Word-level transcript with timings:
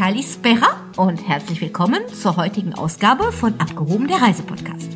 Kalispera 0.00 0.66
und 0.96 1.28
herzlich 1.28 1.60
willkommen 1.60 1.98
zur 2.08 2.38
heutigen 2.38 2.72
Ausgabe 2.72 3.32
von 3.32 3.60
Abgehoben 3.60 4.08
der 4.08 4.22
Reisepodcast. 4.22 4.88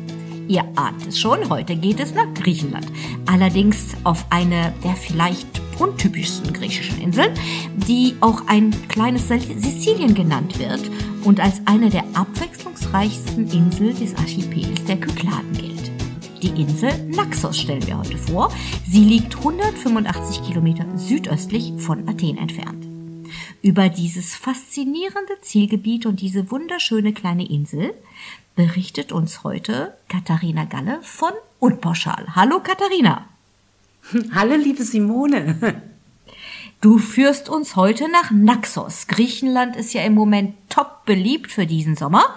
Ihr 0.47 0.63
ahnt 0.75 1.05
es 1.07 1.19
schon, 1.19 1.47
heute 1.47 1.75
geht 1.75 1.99
es 1.99 2.15
nach 2.15 2.33
Griechenland. 2.33 2.87
Allerdings 3.27 3.89
auf 4.03 4.25
eine 4.31 4.73
der 4.83 4.95
vielleicht 4.95 5.47
untypischsten 5.77 6.51
griechischen 6.53 6.99
Inseln, 6.99 7.31
die 7.87 8.15
auch 8.19 8.47
ein 8.47 8.71
kleines 8.87 9.27
Sizilien 9.27 10.15
genannt 10.15 10.57
wird 10.57 10.81
und 11.23 11.39
als 11.39 11.61
eine 11.65 11.91
der 11.91 12.03
abwechslungsreichsten 12.15 13.47
Inseln 13.51 13.95
des 13.99 14.15
Archipels 14.15 14.85
der 14.85 14.99
Kykladen 14.99 15.53
gilt. 15.53 15.91
Die 16.41 16.59
Insel 16.59 16.91
Naxos 17.09 17.59
stellen 17.59 17.85
wir 17.85 17.99
heute 17.99 18.17
vor. 18.17 18.51
Sie 18.89 19.03
liegt 19.03 19.37
185 19.37 20.41
Kilometer 20.47 20.87
südöstlich 20.95 21.73
von 21.77 22.09
Athen 22.09 22.39
entfernt. 22.39 22.84
Über 23.65 23.89
dieses 23.89 24.35
faszinierende 24.35 25.41
Zielgebiet 25.41 26.05
und 26.05 26.21
diese 26.21 26.51
wunderschöne 26.51 27.13
kleine 27.13 27.49
Insel 27.49 27.95
berichtet 28.55 29.11
uns 29.11 29.43
heute 29.43 29.97
Katharina 30.07 30.65
Galle 30.65 30.99
von 31.01 31.31
Unpauschal. 31.57 32.27
Hallo 32.35 32.59
Katharina. 32.59 33.27
Hallo 34.35 34.53
liebe 34.55 34.83
Simone. 34.83 35.81
Du 36.81 36.99
führst 36.99 37.49
uns 37.49 37.75
heute 37.75 38.07
nach 38.11 38.29
Naxos. 38.29 39.07
Griechenland 39.07 39.75
ist 39.75 39.95
ja 39.95 40.03
im 40.03 40.13
Moment 40.13 40.53
top 40.69 41.05
beliebt 41.05 41.51
für 41.51 41.65
diesen 41.65 41.95
Sommer, 41.95 42.35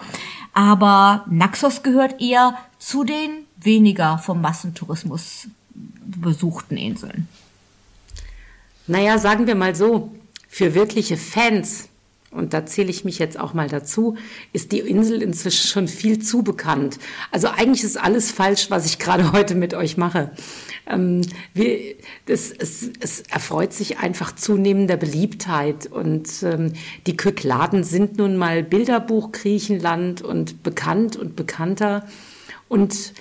aber 0.55 1.27
Naxos 1.29 1.83
gehört 1.83 2.23
eher 2.23 2.57
zu 2.79 3.05
den 3.05 3.45
weniger 3.59 4.17
vom 4.17 4.41
Massentourismus 4.41 5.49
besuchten 5.75 6.79
Inseln. 6.79 7.29
Naja, 8.87 9.19
sagen 9.19 9.47
wir 9.47 9.55
mal 9.55 9.75
so, 9.75 10.18
für 10.49 10.75
wirkliche 10.75 11.17
Fans, 11.17 11.89
und 12.31 12.53
da 12.53 12.67
zähle 12.67 12.91
ich 12.91 13.05
mich 13.05 13.19
jetzt 13.19 13.41
auch 13.41 13.55
mal 13.55 13.69
dazu, 13.69 14.17
ist 14.53 14.73
die 14.73 14.81
Insel 14.81 15.23
inzwischen 15.23 15.67
schon 15.67 15.89
viel 15.89 16.19
zu 16.19 16.43
bekannt. 16.43 16.99
Also 17.31 17.49
eigentlich 17.49 17.85
ist 17.85 17.99
alles 17.99 18.31
falsch, 18.31 18.71
was 18.71 18.85
ich 18.85 18.99
gerade 18.99 19.33
heute 19.33 19.55
mit 19.55 19.73
euch 19.73 19.97
mache. 19.97 20.31
Ähm, 20.87 21.23
wir, 21.55 21.95
das, 22.27 22.51
es, 22.51 22.91
es 23.01 23.21
erfreut 23.21 23.73
sich 23.73 23.99
einfach 23.99 24.35
zunehmender 24.35 24.97
Beliebtheit 24.97 25.87
und 25.87 26.43
ähm, 26.43 26.73
die 27.07 27.17
Kykladen 27.17 27.83
sind 27.85 28.19
nun 28.19 28.37
mal 28.37 28.63
Bilderbuch 28.63 29.33
Griechenland 29.33 30.21
und 30.21 30.63
bekannt 30.63 31.17
und 31.17 31.35
bekannter 31.35 32.07
und 32.69 33.15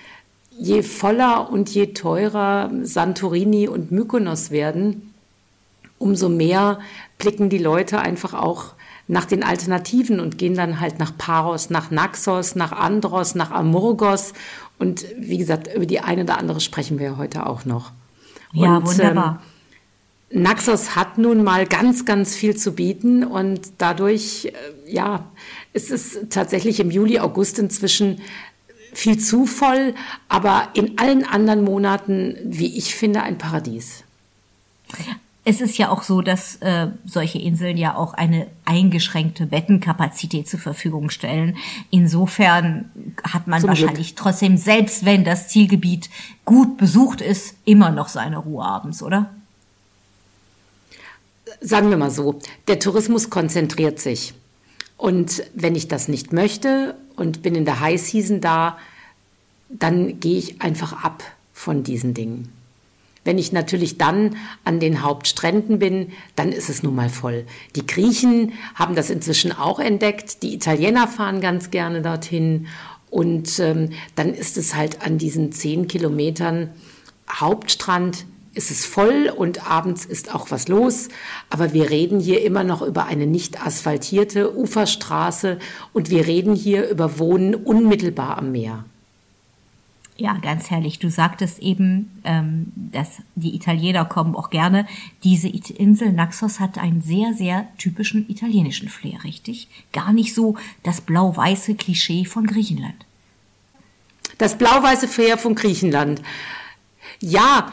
je 0.57 0.81
voller 0.81 1.49
und 1.51 1.69
je 1.69 1.87
teurer 1.87 2.71
Santorini 2.81 3.67
und 3.67 3.91
Mykonos 3.91 4.51
werden, 4.51 5.13
umso 5.99 6.29
mehr 6.29 6.79
blicken 7.17 7.49
die 7.49 7.57
Leute 7.57 7.99
einfach 7.99 8.33
auch 8.33 8.73
nach 9.07 9.25
den 9.25 9.43
Alternativen 9.43 10.19
und 10.19 10.37
gehen 10.37 10.55
dann 10.55 10.79
halt 10.79 10.99
nach 10.99 11.17
Paros, 11.17 11.69
nach 11.69 11.91
Naxos, 11.91 12.55
nach 12.55 12.73
Andros, 12.73 13.35
nach 13.35 13.51
Amurgos. 13.51 14.33
Und 14.79 15.05
wie 15.17 15.37
gesagt, 15.37 15.73
über 15.73 15.85
die 15.85 16.01
eine 16.01 16.23
oder 16.23 16.37
andere 16.37 16.59
sprechen 16.59 16.99
wir 16.99 17.17
heute 17.17 17.45
auch 17.45 17.65
noch. 17.65 17.91
Ja, 18.53 18.77
und, 18.77 18.87
wunderbar. 18.87 19.41
Ähm, 20.29 20.43
Naxos 20.43 20.97
hat 20.97 21.17
nun 21.17 21.43
mal 21.43 21.65
ganz, 21.65 22.03
ganz 22.03 22.35
viel 22.35 22.57
zu 22.57 22.73
bieten 22.73 23.23
und 23.23 23.61
dadurch, 23.77 24.45
äh, 24.45 24.51
ja, 24.91 25.25
ist 25.71 25.89
es 25.89 26.19
tatsächlich 26.29 26.81
im 26.81 26.91
Juli, 26.91 27.19
August 27.19 27.59
inzwischen 27.59 28.19
viel 28.93 29.19
zu 29.19 29.45
voll, 29.45 29.93
aber 30.27 30.69
in 30.73 30.97
allen 30.97 31.23
anderen 31.23 31.63
Monaten, 31.63 32.35
wie 32.43 32.77
ich 32.77 32.93
finde, 32.95 33.23
ein 33.23 33.37
Paradies 33.37 34.03
es 35.47 35.61
ist 35.61 35.77
ja 35.77 35.89
auch 35.91 36.03
so, 36.03 36.21
dass 36.21 36.57
äh, 36.57 36.87
solche 37.05 37.39
Inseln 37.39 37.77
ja 37.77 37.95
auch 37.95 38.13
eine 38.13 38.47
eingeschränkte 38.65 39.45
Bettenkapazität 39.45 40.49
zur 40.49 40.59
Verfügung 40.59 41.09
stellen. 41.09 41.55
Insofern 41.89 42.91
hat 43.23 43.47
man 43.47 43.61
Zum 43.61 43.69
wahrscheinlich 43.69 44.15
Glück. 44.15 44.23
trotzdem, 44.23 44.57
selbst 44.57 45.05
wenn 45.05 45.23
das 45.23 45.47
Zielgebiet 45.47 46.09
gut 46.43 46.75
besucht 46.75 47.21
ist, 47.21 47.55
immer 47.63 47.91
noch 47.91 48.09
seine 48.09 48.39
Ruhe 48.39 48.65
abends, 48.65 49.01
oder? 49.01 49.33
Sagen 51.61 51.91
wir 51.91 51.97
mal 51.97 52.11
so, 52.11 52.39
der 52.67 52.79
Tourismus 52.79 53.29
konzentriert 53.29 53.99
sich. 53.99 54.33
Und 54.97 55.43
wenn 55.53 55.75
ich 55.75 55.87
das 55.87 56.09
nicht 56.09 56.33
möchte 56.33 56.95
und 57.15 57.41
bin 57.41 57.55
in 57.55 57.63
der 57.63 57.79
High 57.79 58.01
Season 58.01 58.41
da, 58.41 58.77
dann 59.69 60.19
gehe 60.19 60.39
ich 60.39 60.61
einfach 60.61 61.05
ab 61.05 61.23
von 61.53 61.83
diesen 61.83 62.13
Dingen. 62.13 62.56
Wenn 63.27 63.37
ich 63.37 63.51
natürlich 63.51 63.97
dann 63.97 64.37
an 64.63 64.79
den 64.79 65.03
Hauptstränden 65.03 65.79
bin, 65.79 66.13
dann 66.37 66.53
ist 66.53 66.69
es 66.69 66.81
nun 66.81 66.95
mal 66.95 67.09
voll. 67.09 67.45
Die 67.75 67.85
Griechen 67.85 68.53
haben 68.73 68.95
das 68.95 69.09
inzwischen 69.09 69.51
auch 69.51 69.79
entdeckt. 69.79 70.43
Die 70.43 70.53
Italiener 70.53 71.09
fahren 71.09 71.41
ganz 71.41 71.69
gerne 71.69 72.01
dorthin. 72.01 72.67
Und 73.09 73.59
ähm, 73.59 73.89
dann 74.15 74.33
ist 74.33 74.55
es 74.55 74.75
halt 74.75 75.01
an 75.05 75.17
diesen 75.17 75.51
zehn 75.51 75.89
Kilometern 75.89 76.69
Hauptstrand 77.29 78.25
ist 78.53 78.71
es 78.71 78.85
voll 78.85 79.29
und 79.35 79.69
abends 79.69 80.05
ist 80.05 80.33
auch 80.33 80.49
was 80.49 80.69
los. 80.69 81.09
Aber 81.49 81.73
wir 81.73 81.89
reden 81.89 82.21
hier 82.21 82.45
immer 82.45 82.63
noch 82.63 82.81
über 82.81 83.07
eine 83.07 83.27
nicht 83.27 83.61
asphaltierte 83.61 84.57
Uferstraße 84.57 85.59
und 85.91 86.09
wir 86.09 86.27
reden 86.27 86.55
hier 86.55 86.89
über 86.89 87.19
Wohnen 87.19 87.55
unmittelbar 87.55 88.37
am 88.37 88.53
Meer. 88.53 88.85
Ja, 90.19 90.33
ganz 90.41 90.71
herrlich. 90.71 90.97
Du 90.97 91.11
sagtest 91.11 91.59
eben, 91.59 92.21
ähm, 92.23 92.71
dass 92.75 93.21
die 93.35 93.55
Italiener 93.55 94.03
kommen 94.03 94.35
auch 94.35 94.49
gerne. 94.49 94.87
Diese 95.23 95.47
Insel 95.47 96.11
Naxos 96.11 96.59
hat 96.59 96.79
einen 96.79 97.01
sehr, 97.01 97.33
sehr 97.35 97.67
typischen 97.77 98.27
italienischen 98.27 98.89
Flair, 98.89 99.23
richtig? 99.23 99.67
Gar 99.93 100.13
nicht 100.13 100.33
so 100.33 100.55
das 100.81 101.01
blau-weiße 101.01 101.75
Klischee 101.75 102.25
von 102.25 102.47
Griechenland. 102.47 103.05
Das 104.39 104.57
blau-weiße 104.57 105.07
Flair 105.07 105.37
von 105.37 105.53
Griechenland. 105.53 106.23
Ja, 107.19 107.71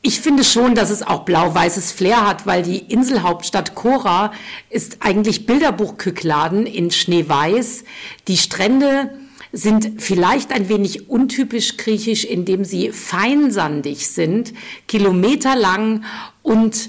ich 0.00 0.20
finde 0.20 0.44
schon, 0.44 0.74
dass 0.74 0.90
es 0.90 1.02
auch 1.02 1.24
blau-weißes 1.24 1.92
Flair 1.92 2.26
hat, 2.26 2.46
weil 2.46 2.62
die 2.62 2.78
Inselhauptstadt 2.78 3.74
Kora 3.74 4.32
ist 4.70 4.98
eigentlich 5.00 5.46
Bilderbuchkykladen 5.46 6.66
in 6.66 6.90
Schneeweiß. 6.90 7.84
Die 8.26 8.36
Strände 8.36 9.21
sind 9.52 10.02
vielleicht 10.02 10.50
ein 10.50 10.68
wenig 10.68 11.10
untypisch 11.10 11.76
griechisch, 11.76 12.24
indem 12.24 12.64
sie 12.64 12.90
feinsandig 12.90 14.08
sind, 14.08 14.54
kilometerlang 14.88 16.04
und 16.42 16.88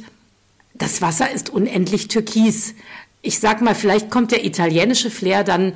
das 0.74 1.02
Wasser 1.02 1.30
ist 1.30 1.50
unendlich 1.50 2.08
türkis. 2.08 2.74
Ich 3.22 3.40
sag 3.40 3.62
mal, 3.62 3.76
vielleicht 3.76 4.10
kommt 4.10 4.32
der 4.32 4.46
italienische 4.46 5.12
Flair 5.12 5.44
dann 5.44 5.74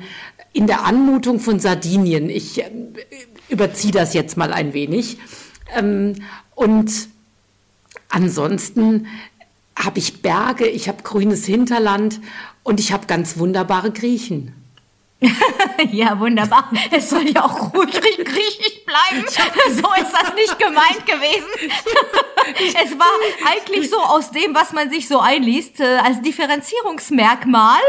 in 0.52 0.66
der 0.66 0.84
Anmutung 0.84 1.40
von 1.40 1.60
Sardinien. 1.60 2.30
Ich 2.30 2.62
äh, 2.62 2.70
überziehe 3.48 3.92
das 3.92 4.14
jetzt 4.14 4.36
mal 4.36 4.52
ein 4.52 4.72
wenig. 4.72 5.18
Ähm, 5.76 6.16
und 6.54 7.08
ansonsten 8.08 9.06
habe 9.76 9.98
ich 9.98 10.20
Berge, 10.22 10.66
ich 10.66 10.88
habe 10.88 11.02
grünes 11.02 11.44
Hinterland 11.46 12.20
und 12.64 12.80
ich 12.80 12.92
habe 12.92 13.06
ganz 13.06 13.38
wunderbare 13.38 13.92
Griechen. 13.92 14.52
ja, 15.90 16.18
wunderbar. 16.18 16.70
Es 16.90 17.10
soll 17.10 17.28
ja 17.28 17.44
auch 17.44 17.74
ruhig 17.74 17.90
griechisch 17.90 18.84
bleiben. 18.88 19.26
So 19.68 19.88
ist 20.02 20.12
das 20.12 20.34
nicht 20.34 20.58
gemeint 20.58 21.04
gewesen. 21.06 21.70
Es 22.82 22.98
war 22.98 23.06
eigentlich 23.46 23.90
so 23.90 23.98
aus 23.98 24.30
dem, 24.30 24.54
was 24.54 24.72
man 24.72 24.88
sich 24.90 25.06
so 25.06 25.18
einliest, 25.18 25.80
äh, 25.80 25.98
als 25.98 26.22
Differenzierungsmerkmal 26.22 27.80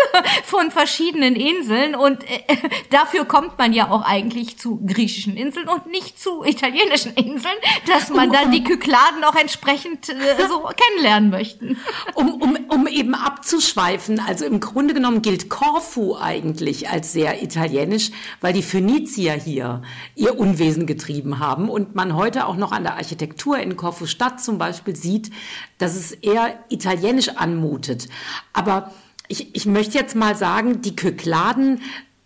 von 0.44 0.70
verschiedenen 0.72 1.36
Inseln. 1.36 1.96
Und 1.96 2.24
äh, 2.24 2.42
dafür 2.90 3.24
kommt 3.24 3.58
man 3.58 3.72
ja 3.72 3.90
auch 3.90 4.02
eigentlich 4.02 4.58
zu 4.58 4.82
griechischen 4.86 5.38
Inseln 5.38 5.70
und 5.70 5.88
nicht 5.88 6.22
zu 6.22 6.44
italienischen 6.44 7.14
Inseln, 7.14 7.56
dass 7.88 8.10
man 8.10 8.34
dann 8.34 8.52
die 8.52 8.64
Kykladen 8.64 9.24
auch 9.24 9.36
entsprechend 9.36 10.10
äh, 10.10 10.16
so 10.50 10.70
kennenlernen 10.76 11.30
möchte. 11.30 11.78
Um, 12.16 12.42
um, 12.42 12.58
um 12.68 12.88
eben 12.88 13.16
abzuschweifen, 13.16 14.20
also 14.20 14.46
im 14.46 14.60
Grunde 14.60 14.94
genommen 14.94 15.22
gilt 15.22 15.50
Korfu 15.50 16.18
eigentlich 16.18 16.90
als 16.90 17.14
sehr 17.14 17.42
italienisch, 17.42 18.12
weil 18.42 18.52
die 18.52 18.64
Phönizier 18.64 19.34
hier 19.34 19.84
ihr 20.16 20.38
Unwesen 20.38 20.86
getrieben 20.90 21.38
haben 21.38 21.70
und 21.70 21.94
man 21.94 22.16
heute 22.16 22.48
auch 22.48 22.56
noch 22.58 22.72
an 22.72 22.84
der 22.84 22.96
Architektur 22.96 23.60
in 23.60 23.78
Korfu 23.78 24.08
Stadt 24.08 24.42
zum 24.42 24.58
Beispiel 24.58 24.96
sieht, 24.96 25.32
dass 25.78 25.96
es 25.96 26.12
eher 26.12 26.60
italienisch 26.70 27.30
anmutet. 27.30 28.10
Aber 28.52 28.92
ich, 29.28 29.56
ich 29.56 29.68
möchte 29.68 29.98
jetzt 30.00 30.16
mal 30.16 30.36
sagen, 30.36 30.82
die 30.82 30.96
Kykladen 30.96 31.82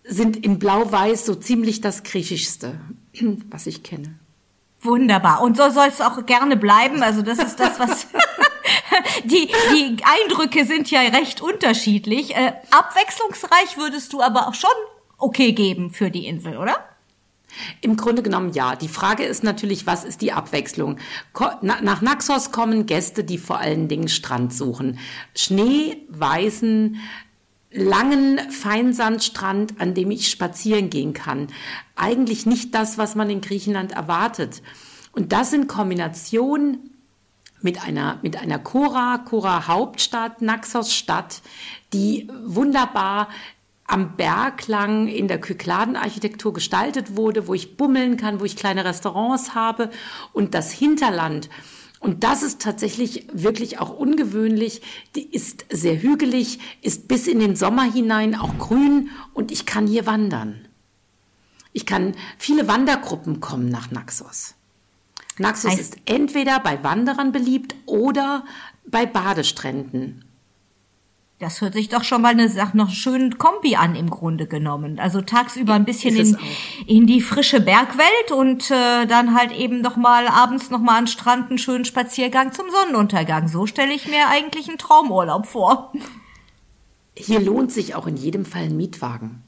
sind 0.05 0.37
in 0.37 0.59
Blau-Weiß 0.59 1.25
so 1.25 1.35
ziemlich 1.35 1.81
das 1.81 2.03
Griechischste, 2.03 2.79
was 3.51 3.67
ich 3.67 3.83
kenne. 3.83 4.17
Wunderbar. 4.81 5.41
Und 5.41 5.57
so 5.57 5.69
soll 5.69 5.87
es 5.89 5.99
auch 5.99 6.25
gerne 6.25 6.55
bleiben. 6.55 7.03
Also 7.03 7.21
das 7.21 7.39
ist 7.39 7.59
das, 7.59 7.79
was 7.79 8.07
die, 9.25 9.49
die 9.73 9.97
Eindrücke 10.21 10.65
sind 10.65 10.89
ja 10.89 11.01
recht 11.01 11.41
unterschiedlich. 11.41 12.35
Äh, 12.35 12.53
abwechslungsreich 12.71 13.77
würdest 13.77 14.13
du 14.13 14.21
aber 14.21 14.47
auch 14.47 14.53
schon 14.53 14.71
okay 15.17 15.51
geben 15.51 15.91
für 15.91 16.09
die 16.09 16.27
Insel, 16.27 16.57
oder? 16.57 16.92
Im 17.81 17.97
Grunde 17.97 18.23
genommen 18.23 18.53
ja. 18.53 18.75
Die 18.75 18.87
Frage 18.87 19.23
ist 19.23 19.43
natürlich, 19.43 19.85
was 19.87 20.03
ist 20.03 20.21
die 20.21 20.31
Abwechslung? 20.31 20.97
Nach 21.61 22.01
Naxos 22.01 22.51
kommen 22.51 22.85
Gäste, 22.85 23.23
die 23.23 23.37
vor 23.37 23.59
allen 23.59 23.87
Dingen 23.87 24.07
Strand 24.07 24.53
suchen. 24.53 24.99
Schneeweißen 25.35 26.97
langen 27.71 28.39
Feinsandstrand, 28.51 29.81
an 29.81 29.93
dem 29.93 30.11
ich 30.11 30.29
spazieren 30.29 30.89
gehen 30.89 31.13
kann. 31.13 31.47
Eigentlich 31.95 32.45
nicht 32.45 32.73
das, 32.75 32.97
was 32.97 33.15
man 33.15 33.29
in 33.29 33.41
Griechenland 33.41 33.91
erwartet. 33.91 34.61
Und 35.11 35.31
das 35.31 35.53
in 35.53 35.67
Kombination 35.67 36.89
mit 37.61 37.81
einer, 37.81 38.19
mit 38.21 38.37
einer 38.37 38.59
Chora, 38.59 39.19
Chora 39.19 39.67
Hauptstadt, 39.67 40.41
Naxos 40.41 40.93
Stadt, 40.93 41.41
die 41.93 42.27
wunderbar 42.43 43.29
am 43.85 44.15
Berg 44.15 44.67
lang 44.67 45.07
in 45.07 45.27
der 45.27 45.41
Kykladenarchitektur 45.41 46.53
gestaltet 46.53 47.17
wurde, 47.17 47.47
wo 47.47 47.53
ich 47.53 47.75
bummeln 47.77 48.17
kann, 48.17 48.39
wo 48.39 48.45
ich 48.45 48.55
kleine 48.55 48.85
Restaurants 48.85 49.55
habe 49.55 49.89
und 50.31 50.53
das 50.53 50.71
Hinterland. 50.71 51.49
Und 51.99 52.23
das 52.23 52.43
ist 52.43 52.61
tatsächlich 52.61 53.27
wirklich 53.31 53.79
auch 53.79 53.89
ungewöhnlich. 53.89 54.81
Die 55.15 55.25
ist 55.33 55.65
sehr 55.69 56.01
hügelig, 56.01 56.59
ist 56.81 57.07
bis 57.07 57.27
in 57.27 57.39
den 57.39 57.55
Sommer 57.55 57.83
hinein 57.83 58.35
auch 58.35 58.57
grün 58.57 59.09
und 59.33 59.51
ich 59.51 59.65
kann 59.65 59.87
hier 59.87 60.05
wandern. 60.05 60.67
Ich 61.71 61.85
kann, 61.85 62.13
viele 62.37 62.67
Wandergruppen 62.67 63.39
kommen 63.39 63.69
nach 63.69 63.89
Naxos. 63.89 64.55
Naxos 65.39 65.71
heißt, 65.71 65.79
ist 65.79 65.97
entweder 66.05 66.59
bei 66.59 66.83
Wanderern 66.83 67.31
beliebt 67.31 67.73
oder 67.85 68.45
bei 68.85 69.05
Badestränden. 69.05 70.25
Das 71.43 71.59
hört 71.59 71.73
sich 71.73 71.89
doch 71.89 72.05
schon 72.05 72.21
mal 72.21 72.29
eine 72.29 72.47
Sache 72.47 72.77
noch 72.77 72.89
schönen 72.89 73.37
Kombi 73.37 73.75
an 73.75 73.97
im 73.97 74.09
Grunde 74.09 74.47
genommen. 74.47 74.97
Also 74.97 75.19
tagsüber 75.19 75.73
ein 75.73 75.83
bisschen 75.83 76.15
in, 76.15 76.37
in 76.87 77.05
die 77.05 77.19
frische 77.19 77.59
Bergwelt 77.59 78.31
und 78.33 78.71
äh, 78.71 79.05
dann 79.07 79.35
halt 79.35 79.51
eben 79.51 79.81
noch 79.81 79.97
mal 79.97 80.29
abends 80.29 80.69
noch 80.69 80.79
mal 80.79 80.97
an 80.97 81.07
Strand 81.07 81.49
einen 81.49 81.57
schönen 81.57 81.83
Spaziergang 81.83 82.53
zum 82.53 82.67
Sonnenuntergang. 82.69 83.49
So 83.49 83.65
stelle 83.65 83.93
ich 83.93 84.07
mir 84.07 84.29
eigentlich 84.29 84.69
einen 84.69 84.77
Traumurlaub 84.77 85.45
vor. 85.45 85.91
Hier 87.17 87.41
lohnt 87.41 87.73
sich 87.73 87.93
auch 87.93 88.07
in 88.07 88.15
jedem 88.15 88.45
Fall 88.45 88.63
ein 88.63 88.77
Mietwagen. 88.77 89.43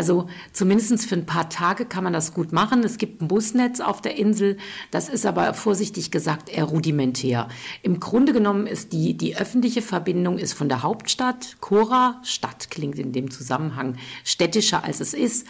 Also 0.00 0.28
zumindest 0.54 1.04
für 1.04 1.14
ein 1.14 1.26
paar 1.26 1.50
Tage 1.50 1.84
kann 1.84 2.04
man 2.04 2.14
das 2.14 2.32
gut 2.32 2.52
machen. 2.52 2.82
Es 2.84 2.96
gibt 2.96 3.20
ein 3.20 3.28
Busnetz 3.28 3.80
auf 3.80 4.00
der 4.00 4.16
Insel. 4.16 4.56
Das 4.90 5.10
ist 5.10 5.26
aber 5.26 5.52
vorsichtig 5.52 6.10
gesagt 6.10 6.48
eher 6.48 6.64
rudimentär. 6.64 7.48
Im 7.82 8.00
Grunde 8.00 8.32
genommen 8.32 8.66
ist 8.66 8.94
die, 8.94 9.14
die 9.14 9.36
öffentliche 9.36 9.82
Verbindung 9.82 10.38
ist 10.38 10.54
von 10.54 10.70
der 10.70 10.82
Hauptstadt, 10.82 11.58
Chora, 11.60 12.18
Stadt 12.22 12.70
klingt 12.70 12.98
in 12.98 13.12
dem 13.12 13.30
Zusammenhang 13.30 13.96
städtischer 14.24 14.84
als 14.84 15.00
es 15.00 15.12
ist. 15.12 15.46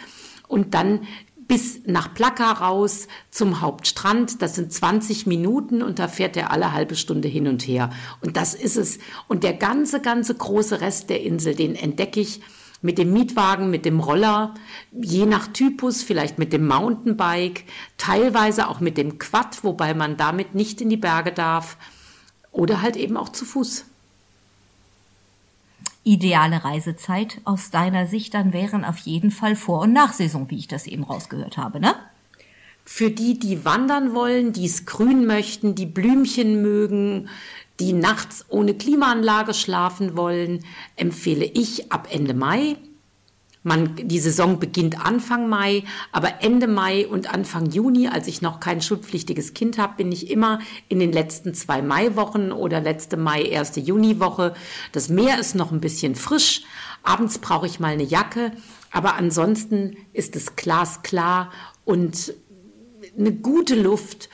Und 0.49 0.73
dann 0.73 1.07
bis 1.47 1.83
nach 1.85 2.13
Plaka 2.13 2.51
raus 2.51 3.07
zum 3.29 3.61
Hauptstrand. 3.61 4.41
Das 4.41 4.55
sind 4.55 4.73
20 4.73 5.27
Minuten 5.27 5.81
und 5.81 5.97
da 5.97 6.09
fährt 6.09 6.35
er 6.35 6.51
alle 6.51 6.73
halbe 6.73 6.97
Stunde 6.97 7.29
hin 7.29 7.47
und 7.47 7.65
her. 7.65 7.91
Und 8.19 8.35
das 8.35 8.53
ist 8.53 8.75
es. 8.75 8.99
Und 9.29 9.45
der 9.45 9.53
ganze, 9.53 10.01
ganze 10.01 10.35
große 10.35 10.81
Rest 10.81 11.09
der 11.09 11.23
Insel, 11.23 11.55
den 11.55 11.73
entdecke 11.75 12.19
ich 12.19 12.41
mit 12.81 12.97
dem 12.97 13.13
Mietwagen, 13.13 13.69
mit 13.69 13.85
dem 13.85 13.99
Roller, 13.99 14.55
je 14.91 15.25
nach 15.25 15.47
Typus, 15.47 16.01
vielleicht 16.01 16.39
mit 16.39 16.51
dem 16.51 16.67
Mountainbike, 16.67 17.65
teilweise 17.97 18.67
auch 18.67 18.79
mit 18.79 18.97
dem 18.97 19.19
Quad, 19.19 19.63
wobei 19.63 19.93
man 19.93 20.17
damit 20.17 20.55
nicht 20.55 20.81
in 20.81 20.89
die 20.89 20.97
Berge 20.97 21.31
darf, 21.31 21.77
oder 22.51 22.81
halt 22.81 22.95
eben 22.95 23.17
auch 23.17 23.29
zu 23.29 23.45
Fuß. 23.45 23.85
Ideale 26.03 26.63
Reisezeit 26.63 27.39
aus 27.43 27.69
deiner 27.69 28.07
Sicht 28.07 28.33
dann 28.33 28.53
wären 28.53 28.83
auf 28.83 28.97
jeden 28.97 29.29
Fall 29.29 29.55
Vor- 29.55 29.81
und 29.81 29.93
Nachsaison, 29.93 30.49
wie 30.49 30.57
ich 30.57 30.67
das 30.67 30.87
eben 30.87 31.03
rausgehört 31.03 31.57
habe, 31.57 31.79
ne? 31.79 31.95
Für 32.83 33.11
die, 33.11 33.37
die 33.37 33.63
wandern 33.63 34.15
wollen, 34.15 34.53
die 34.53 34.65
es 34.65 34.87
grün 34.87 35.27
möchten, 35.27 35.75
die 35.75 35.85
Blümchen 35.85 36.63
mögen, 36.63 37.29
die 37.81 37.93
nachts 37.93 38.45
ohne 38.47 38.75
Klimaanlage 38.75 39.55
schlafen 39.55 40.15
wollen, 40.15 40.63
empfehle 40.95 41.45
ich 41.45 41.91
ab 41.91 42.07
Ende 42.11 42.35
Mai. 42.35 42.77
Man, 43.63 43.95
die 43.95 44.19
Saison 44.19 44.59
beginnt 44.59 45.03
Anfang 45.03 45.49
Mai, 45.49 45.83
aber 46.11 46.43
Ende 46.43 46.67
Mai 46.67 47.07
und 47.07 47.31
Anfang 47.31 47.71
Juni, 47.71 48.07
als 48.07 48.27
ich 48.27 48.41
noch 48.41 48.59
kein 48.59 48.81
schulpflichtiges 48.81 49.53
Kind 49.53 49.79
habe, 49.79 49.97
bin 49.97 50.11
ich 50.11 50.29
immer 50.29 50.59
in 50.89 50.99
den 50.99 51.11
letzten 51.11 51.53
zwei 51.55 51.81
Maiwochen 51.81 52.51
oder 52.51 52.81
letzte 52.81 53.17
Mai, 53.17 53.41
erste 53.41 53.79
Juniwoche. 53.79 54.53
Das 54.91 55.09
Meer 55.09 55.39
ist 55.39 55.55
noch 55.55 55.71
ein 55.71 55.81
bisschen 55.81 56.15
frisch. 56.15 56.61
Abends 57.03 57.39
brauche 57.39 57.65
ich 57.65 57.79
mal 57.79 57.93
eine 57.93 58.03
Jacke, 58.03 58.51
aber 58.91 59.15
ansonsten 59.15 59.97
ist 60.13 60.35
es 60.35 60.55
glasklar 60.55 61.51
und 61.85 62.33
eine 63.17 63.31
gute 63.31 63.75
Luft 63.75 64.29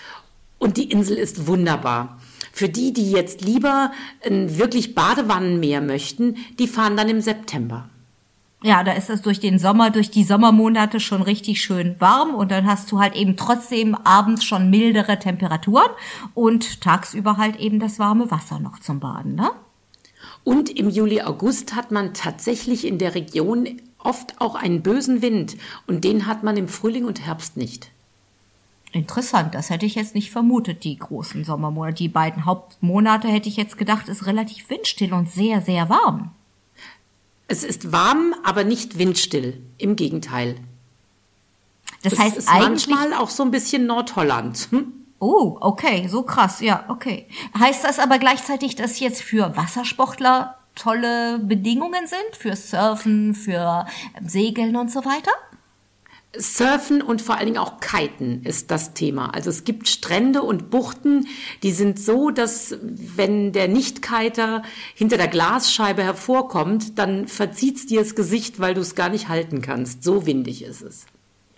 und 0.57 0.77
die 0.77 0.91
Insel 0.91 1.17
ist 1.17 1.47
wunderbar. 1.47 2.19
Für 2.57 2.69
die, 2.69 2.91
die 2.91 3.11
jetzt 3.11 3.41
lieber 3.41 3.91
ein 4.25 4.57
wirklich 4.57 4.95
Badewannenmeer 4.95 5.79
möchten, 5.79 6.37
die 6.57 6.67
fahren 6.67 6.97
dann 6.97 7.07
im 7.07 7.21
September. 7.21 7.87
Ja, 8.63 8.83
da 8.83 8.93
ist 8.93 9.11
es 9.11 9.21
durch 9.21 9.39
den 9.39 9.59
Sommer, 9.59 9.91
durch 9.91 10.09
die 10.09 10.23
Sommermonate 10.23 10.99
schon 10.99 11.21
richtig 11.21 11.61
schön 11.61 11.95
warm 11.99 12.33
und 12.33 12.49
dann 12.49 12.65
hast 12.65 12.91
du 12.91 12.97
halt 12.97 13.15
eben 13.15 13.37
trotzdem 13.37 13.93
abends 13.93 14.43
schon 14.43 14.71
mildere 14.71 15.19
Temperaturen 15.19 15.91
und 16.33 16.81
tagsüber 16.81 17.37
halt 17.37 17.57
eben 17.57 17.79
das 17.79 17.99
warme 17.99 18.31
Wasser 18.31 18.59
noch 18.59 18.79
zum 18.79 18.99
Baden, 18.99 19.35
ne? 19.35 19.51
Und 20.43 20.71
im 20.71 20.89
Juli, 20.89 21.21
August 21.21 21.75
hat 21.75 21.91
man 21.91 22.15
tatsächlich 22.15 22.87
in 22.87 22.97
der 22.97 23.13
Region 23.13 23.79
oft 23.99 24.41
auch 24.41 24.55
einen 24.55 24.81
bösen 24.81 25.21
Wind 25.21 25.57
und 25.85 26.03
den 26.03 26.25
hat 26.25 26.41
man 26.41 26.57
im 26.57 26.69
Frühling 26.69 27.05
und 27.05 27.23
Herbst 27.23 27.55
nicht. 27.55 27.91
Interessant, 28.97 29.53
das 29.53 29.69
hätte 29.69 29.85
ich 29.85 29.93
jetzt 29.93 30.15
nicht 30.15 30.31
vermutet, 30.31 30.83
die 30.83 30.97
großen 30.97 31.43
Sommermonate. 31.43 31.97
Die 31.97 32.09
beiden 32.09 32.45
Hauptmonate 32.45 33.27
hätte 33.27 33.47
ich 33.47 33.55
jetzt 33.55 33.77
gedacht, 33.77 34.09
ist 34.09 34.25
relativ 34.25 34.71
windstill 34.71 35.13
und 35.13 35.29
sehr, 35.29 35.61
sehr 35.61 35.87
warm. 35.87 36.31
Es 37.47 37.63
ist 37.63 37.91
warm, 37.91 38.33
aber 38.43 38.63
nicht 38.63 38.97
windstill. 38.97 39.61
Im 39.77 39.95
Gegenteil. 39.95 40.55
Das 42.01 42.13
es 42.13 42.19
heißt 42.19 42.37
ist 42.37 42.49
eigentlich 42.49 42.87
manchmal 42.87 43.13
auch 43.13 43.29
so 43.29 43.43
ein 43.43 43.51
bisschen 43.51 43.85
Nordholland. 43.85 44.67
Hm? 44.71 44.91
Oh, 45.19 45.57
okay, 45.61 46.07
so 46.07 46.23
krass, 46.23 46.59
ja, 46.59 46.85
okay. 46.87 47.27
Heißt 47.57 47.83
das 47.83 47.99
aber 47.99 48.17
gleichzeitig, 48.17 48.75
dass 48.75 48.99
jetzt 48.99 49.21
für 49.21 49.55
Wassersportler 49.55 50.57
tolle 50.73 51.37
Bedingungen 51.37 52.07
sind? 52.07 52.35
Für 52.35 52.55
Surfen, 52.55 53.35
für 53.35 53.85
Segeln 54.25 54.75
und 54.75 54.91
so 54.91 55.05
weiter? 55.05 55.31
Surfen 56.35 57.01
und 57.01 57.21
vor 57.21 57.35
allen 57.35 57.47
Dingen 57.47 57.57
auch 57.57 57.79
Kiten 57.79 58.43
ist 58.43 58.69
das 58.69 58.93
Thema. 58.93 59.33
Also 59.33 59.49
es 59.49 59.63
gibt 59.63 59.87
Strände 59.87 60.41
und 60.43 60.69
Buchten, 60.69 61.27
die 61.63 61.71
sind 61.71 61.99
so, 61.99 62.31
dass 62.31 62.77
wenn 62.81 63.53
der 63.53 63.67
Nicht-Kiter 63.67 64.63
hinter 64.93 65.17
der 65.17 65.29
Glasscheibe 65.29 66.03
hervorkommt, 66.03 66.99
dann 66.99 67.27
verzieht's 67.27 67.85
dir 67.85 68.01
das 68.01 68.13
Gesicht, 68.13 68.59
weil 68.59 68.73
du 68.73 68.81
es 68.81 68.95
gar 68.95 69.09
nicht 69.09 69.29
halten 69.29 69.61
kannst. 69.61 70.03
So 70.03 70.25
windig 70.25 70.63
ist 70.63 70.81
es. 70.81 71.05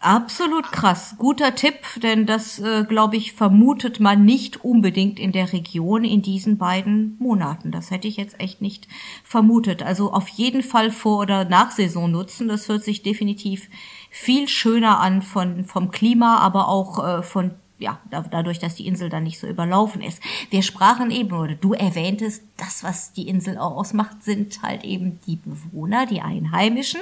Absolut 0.02 0.72
krass. 0.72 1.16
Guter 1.18 1.56
Tipp, 1.56 1.76
denn 2.02 2.26
das, 2.26 2.60
äh, 2.60 2.86
glaube 2.88 3.18
ich, 3.18 3.34
vermutet 3.34 4.00
man 4.00 4.24
nicht 4.24 4.64
unbedingt 4.64 5.20
in 5.20 5.34
der 5.34 5.52
Region 5.52 6.06
in 6.06 6.22
diesen 6.22 6.58
beiden 6.58 7.18
Monaten. 7.20 7.72
Das 7.72 7.92
hätte 7.92 8.08
ich 8.08 8.16
jetzt 8.16 8.40
echt 8.40 8.62
nicht 8.62 8.88
vermutet. 9.26 9.84
Also 9.84 10.14
auf 10.14 10.30
jeden 10.30 10.64
Fall 10.64 10.92
Vor- 10.92 11.20
oder 11.20 11.44
Nachsaison 11.44 12.10
nutzen. 12.10 12.48
Das 12.48 12.70
hört 12.70 12.84
sich 12.84 13.04
definitiv 13.04 13.70
viel 14.10 14.48
schöner 14.48 15.00
an 15.02 15.22
von, 15.22 15.66
vom 15.66 15.92
Klima, 15.92 16.38
aber 16.38 16.70
auch 16.70 17.06
äh, 17.06 17.22
von 17.22 17.52
ja, 17.80 18.00
dadurch, 18.12 18.60
dass 18.60 18.76
die 18.76 18.86
Insel 18.86 19.10
dann 19.10 19.24
nicht 19.24 19.40
so 19.40 19.48
überlaufen 19.48 20.02
ist. 20.02 20.22
Wir 20.50 20.62
sprachen 20.62 21.12
eben, 21.12 21.32
oder 21.32 21.56
du 21.56 21.74
erwähntest, 21.74 22.44
das, 22.58 22.84
was 22.84 23.14
die 23.14 23.28
Insel 23.28 23.58
auch 23.58 23.78
ausmacht, 23.78 24.24
sind 24.24 24.62
halt 24.62 24.84
eben 24.84 25.20
die 25.26 25.38
Bewohner, 25.38 26.06
die 26.06 26.22
Einheimischen. 26.22 27.02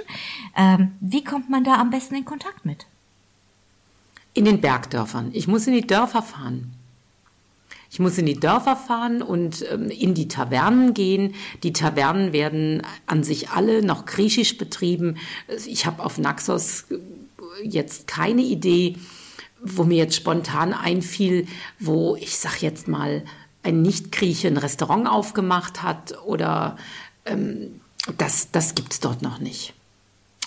Ähm, 0.56 0.92
wie 1.00 1.24
kommt 1.24 1.50
man 1.50 1.64
da 1.64 1.76
am 1.76 1.90
besten 1.90 2.16
in 2.16 2.26
Kontakt 2.26 2.64
mit? 2.66 2.86
In 4.34 4.46
den 4.46 4.62
Bergdörfern. 4.62 5.32
Ich 5.34 5.48
muss 5.48 5.66
in 5.66 5.74
die 5.74 5.88
Dörfer 5.88 6.22
fahren. 6.22 6.72
Ich 7.90 8.00
muss 8.00 8.18
in 8.18 8.26
die 8.26 8.40
Dörfer 8.40 8.76
fahren 8.76 9.22
und 9.22 9.66
ähm, 9.72 9.90
in 9.90 10.14
die 10.14 10.28
Tavernen 10.28 10.94
gehen. 10.94 11.34
Die 11.64 11.74
Tavernen 11.74 12.34
werden 12.34 12.84
an 13.08 13.24
sich 13.24 13.50
alle 13.50 13.82
noch 13.82 14.06
griechisch 14.06 14.58
betrieben. 14.58 15.18
Ich 15.66 15.86
habe 15.86 16.04
auf 16.04 16.18
Naxos 16.18 16.86
jetzt 17.64 18.08
keine 18.08 18.42
Idee, 18.42 18.98
wo 19.62 19.84
mir 19.84 19.98
jetzt 19.98 20.16
spontan 20.16 20.74
einfiel, 20.74 21.48
wo 21.80 22.16
ich 22.16 22.38
sag 22.38 22.62
jetzt 22.62 22.88
mal 22.88 23.24
ein 23.64 23.82
Nicht-Grieche 23.82 24.48
ein 24.48 24.58
Restaurant 24.58 25.08
aufgemacht 25.08 25.84
hat 25.84 26.18
oder 26.26 26.78
ähm, 27.26 27.82
das, 28.18 28.52
das 28.52 28.76
gibt 28.76 28.94
es 28.94 29.00
dort 29.00 29.22
noch 29.22 29.40
nicht. 29.40 29.74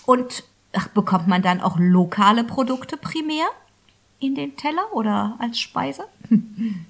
Und 0.06 0.44
bekommt 0.94 1.26
man 1.26 1.42
dann 1.42 1.60
auch 1.60 1.76
lokale 1.78 2.44
Produkte 2.44 2.96
primär 2.96 3.46
in 4.18 4.34
den 4.34 4.56
Teller 4.56 4.92
oder 4.92 5.36
als 5.38 5.58
Speise? 5.60 6.04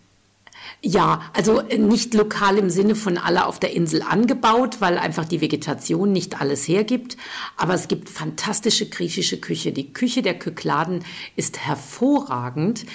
Ja, 0.82 1.22
also 1.34 1.60
äh, 1.60 1.78
nicht 1.78 2.14
lokal 2.14 2.58
im 2.58 2.70
Sinne 2.70 2.94
von 2.94 3.18
alle 3.18 3.46
auf 3.46 3.60
der 3.60 3.74
Insel 3.74 4.02
angebaut, 4.02 4.80
weil 4.80 4.98
einfach 4.98 5.24
die 5.24 5.40
Vegetation 5.40 6.12
nicht 6.12 6.40
alles 6.40 6.66
hergibt. 6.66 7.16
Aber 7.56 7.74
es 7.74 7.88
gibt 7.88 8.08
fantastische 8.08 8.88
griechische 8.88 9.38
Küche. 9.38 9.72
Die 9.72 9.92
Küche 9.92 10.22
der 10.22 10.38
Kykladen 10.38 11.04
ist 11.36 11.58
hervorragend. 11.58 12.86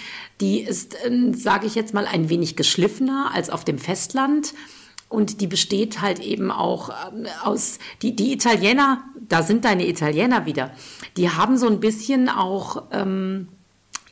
Die 0.41 0.61
ist, 0.61 0.95
äh, 1.05 1.33
sage 1.33 1.67
ich 1.67 1.75
jetzt 1.75 1.93
mal, 1.93 2.07
ein 2.07 2.29
wenig 2.29 2.55
geschliffener 2.55 3.31
als 3.33 3.49
auf 3.49 3.63
dem 3.65 3.77
Festland. 3.77 4.53
Und 5.07 5.39
die 5.39 5.47
besteht 5.47 6.01
halt 6.01 6.19
eben 6.19 6.51
auch 6.51 6.89
ähm, 6.89 7.27
aus, 7.43 7.77
die, 8.01 8.15
die 8.15 8.33
Italiener, 8.33 9.03
da 9.29 9.43
sind 9.43 9.63
deine 9.63 9.87
Italiener 9.87 10.45
wieder, 10.45 10.71
die 11.15 11.29
haben 11.29 11.57
so 11.57 11.67
ein 11.67 11.79
bisschen 11.79 12.27
auch 12.27 12.85
ähm, 12.91 13.47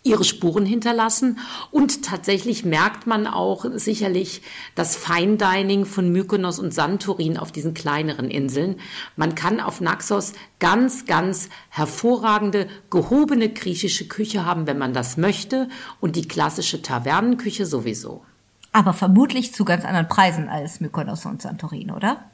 ihre 0.03 0.23
Spuren 0.23 0.65
hinterlassen. 0.65 1.39
Und 1.71 2.03
tatsächlich 2.03 2.65
merkt 2.65 3.07
man 3.07 3.25
auch 3.25 3.65
sicherlich 3.73 4.41
das 4.75 4.95
Fine 4.95 5.37
Dining 5.37 5.85
von 5.85 6.11
Mykonos 6.11 6.59
und 6.59 6.73
Santorin 6.73 7.37
auf 7.37 7.51
diesen 7.51 7.73
kleineren 7.73 8.29
Inseln. 8.29 8.79
Man 9.15 9.33
kann 9.33 9.59
auf 9.59 9.81
Naxos 9.81 10.33
ganz, 10.59 11.05
ganz 11.05 11.49
hervorragende, 11.69 12.67
gehobene 12.89 13.49
griechische 13.49 14.07
Küche 14.07 14.45
haben, 14.45 14.67
wenn 14.67 14.77
man 14.77 14.93
das 14.93 15.17
möchte. 15.17 15.69
Und 16.01 16.15
die 16.15 16.27
klassische 16.27 16.81
Tavernenküche 16.81 17.65
sowieso. 17.65 18.23
Aber 18.73 18.93
vermutlich 18.93 19.53
zu 19.53 19.65
ganz 19.65 19.85
anderen 19.85 20.07
Preisen 20.07 20.49
als 20.49 20.81
Mykonos 20.81 21.25
und 21.25 21.41
Santorin, 21.41 21.91
oder? 21.91 22.25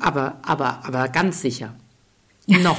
Aber, 0.00 0.38
aber, 0.42 0.84
aber 0.84 1.08
ganz 1.08 1.40
sicher. 1.40 1.74
Noch. 2.46 2.78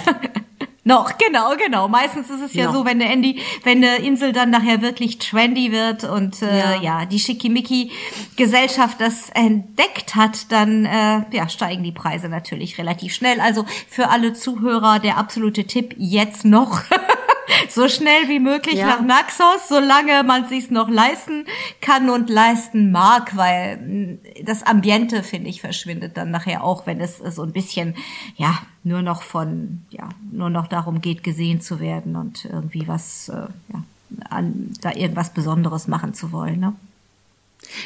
Noch, 0.85 1.17
genau, 1.17 1.55
genau. 1.55 1.87
Meistens 1.87 2.29
ist 2.29 2.41
es 2.41 2.53
ja 2.53 2.65
Noch. 2.65 2.73
so, 2.73 2.85
wenn 2.85 3.01
eine, 3.01 3.11
Andy, 3.11 3.39
wenn 3.63 3.77
eine 3.77 3.97
Insel 3.97 4.33
dann 4.33 4.49
nachher 4.49 4.81
wirklich 4.81 5.17
trendy 5.17 5.71
wird 5.71 6.03
und 6.03 6.41
äh, 6.41 6.59
ja. 6.59 6.81
ja 6.81 7.05
die 7.05 7.19
Schickimicki-Gesellschaft 7.19 8.99
das 8.99 9.29
entdeckt 9.29 10.15
hat, 10.15 10.51
dann 10.51 10.85
äh, 10.85 11.23
ja, 11.31 11.47
steigen 11.47 11.83
die 11.83 11.93
Preise 11.93 12.27
natürlich 12.27 12.77
relativ 12.77 13.13
schnell. 13.13 13.39
Also 13.39 13.65
für 13.87 14.09
alle 14.09 14.33
Zuhörer 14.33 14.99
der 14.99 15.17
absolute 15.17 15.65
Tipp 15.65 15.95
jetzt 15.97 16.43
noch 16.43 16.81
so 17.69 17.87
schnell 17.87 18.27
wie 18.27 18.39
möglich 18.39 18.75
ja. 18.75 18.87
nach 18.87 19.01
Naxos, 19.01 19.67
solange 19.67 20.23
man 20.23 20.47
sich's 20.47 20.69
noch 20.69 20.89
leisten 20.89 21.45
kann 21.81 22.09
und 22.09 22.29
leisten 22.29 22.91
mag, 22.91 23.35
weil 23.35 23.77
mm, 23.77 24.19
das 24.45 24.63
Ambiente, 24.63 25.23
finde 25.23 25.49
ich, 25.49 25.61
verschwindet 25.61 26.17
dann 26.17 26.31
nachher 26.31 26.63
auch, 26.63 26.85
wenn 26.85 26.99
es 26.99 27.17
so 27.17 27.43
ein 27.43 27.53
bisschen, 27.53 27.95
ja, 28.35 28.59
nur 28.83 29.01
noch 29.01 29.23
von, 29.23 29.81
ja, 29.89 30.09
nur 30.31 30.49
noch 30.49 30.67
darum 30.67 31.01
geht, 31.01 31.23
gesehen 31.23 31.61
zu 31.61 31.79
werden 31.79 32.15
und 32.15 32.45
irgendwie 32.45 32.87
was, 32.87 33.29
äh, 33.29 33.47
ja, 33.73 33.83
an, 34.29 34.73
da 34.81 34.91
irgendwas 34.91 35.33
Besonderes 35.33 35.87
machen 35.87 36.13
zu 36.13 36.31
wollen, 36.31 36.59
ne? 36.59 36.73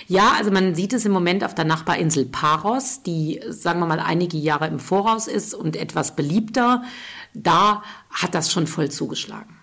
Ja, 0.07 0.33
also 0.37 0.51
man 0.51 0.75
sieht 0.75 0.93
es 0.93 1.05
im 1.05 1.11
Moment 1.11 1.43
auf 1.43 1.55
der 1.55 1.65
Nachbarinsel 1.65 2.25
Paros, 2.25 3.03
die, 3.03 3.39
sagen 3.49 3.79
wir 3.79 3.85
mal, 3.85 3.99
einige 3.99 4.37
Jahre 4.37 4.67
im 4.67 4.79
Voraus 4.79 5.27
ist 5.27 5.53
und 5.53 5.75
etwas 5.75 6.15
beliebter. 6.15 6.83
Da 7.33 7.83
hat 8.09 8.35
das 8.35 8.51
schon 8.51 8.67
voll 8.67 8.89
zugeschlagen. 8.89 9.55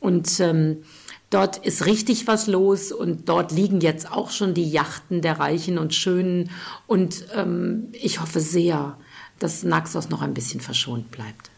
Und 0.00 0.40
ähm, 0.40 0.84
dort 1.30 1.58
ist 1.58 1.86
richtig 1.86 2.26
was 2.26 2.46
los 2.46 2.92
und 2.92 3.28
dort 3.28 3.52
liegen 3.52 3.80
jetzt 3.80 4.10
auch 4.10 4.30
schon 4.30 4.54
die 4.54 4.70
Yachten 4.70 5.22
der 5.22 5.38
Reichen 5.38 5.78
und 5.78 5.94
Schönen. 5.94 6.50
Und 6.86 7.26
ähm, 7.34 7.88
ich 7.92 8.20
hoffe 8.20 8.40
sehr, 8.40 8.96
dass 9.38 9.62
Naxos 9.62 10.08
noch 10.08 10.22
ein 10.22 10.34
bisschen 10.34 10.60
verschont 10.60 11.10
bleibt. 11.10 11.50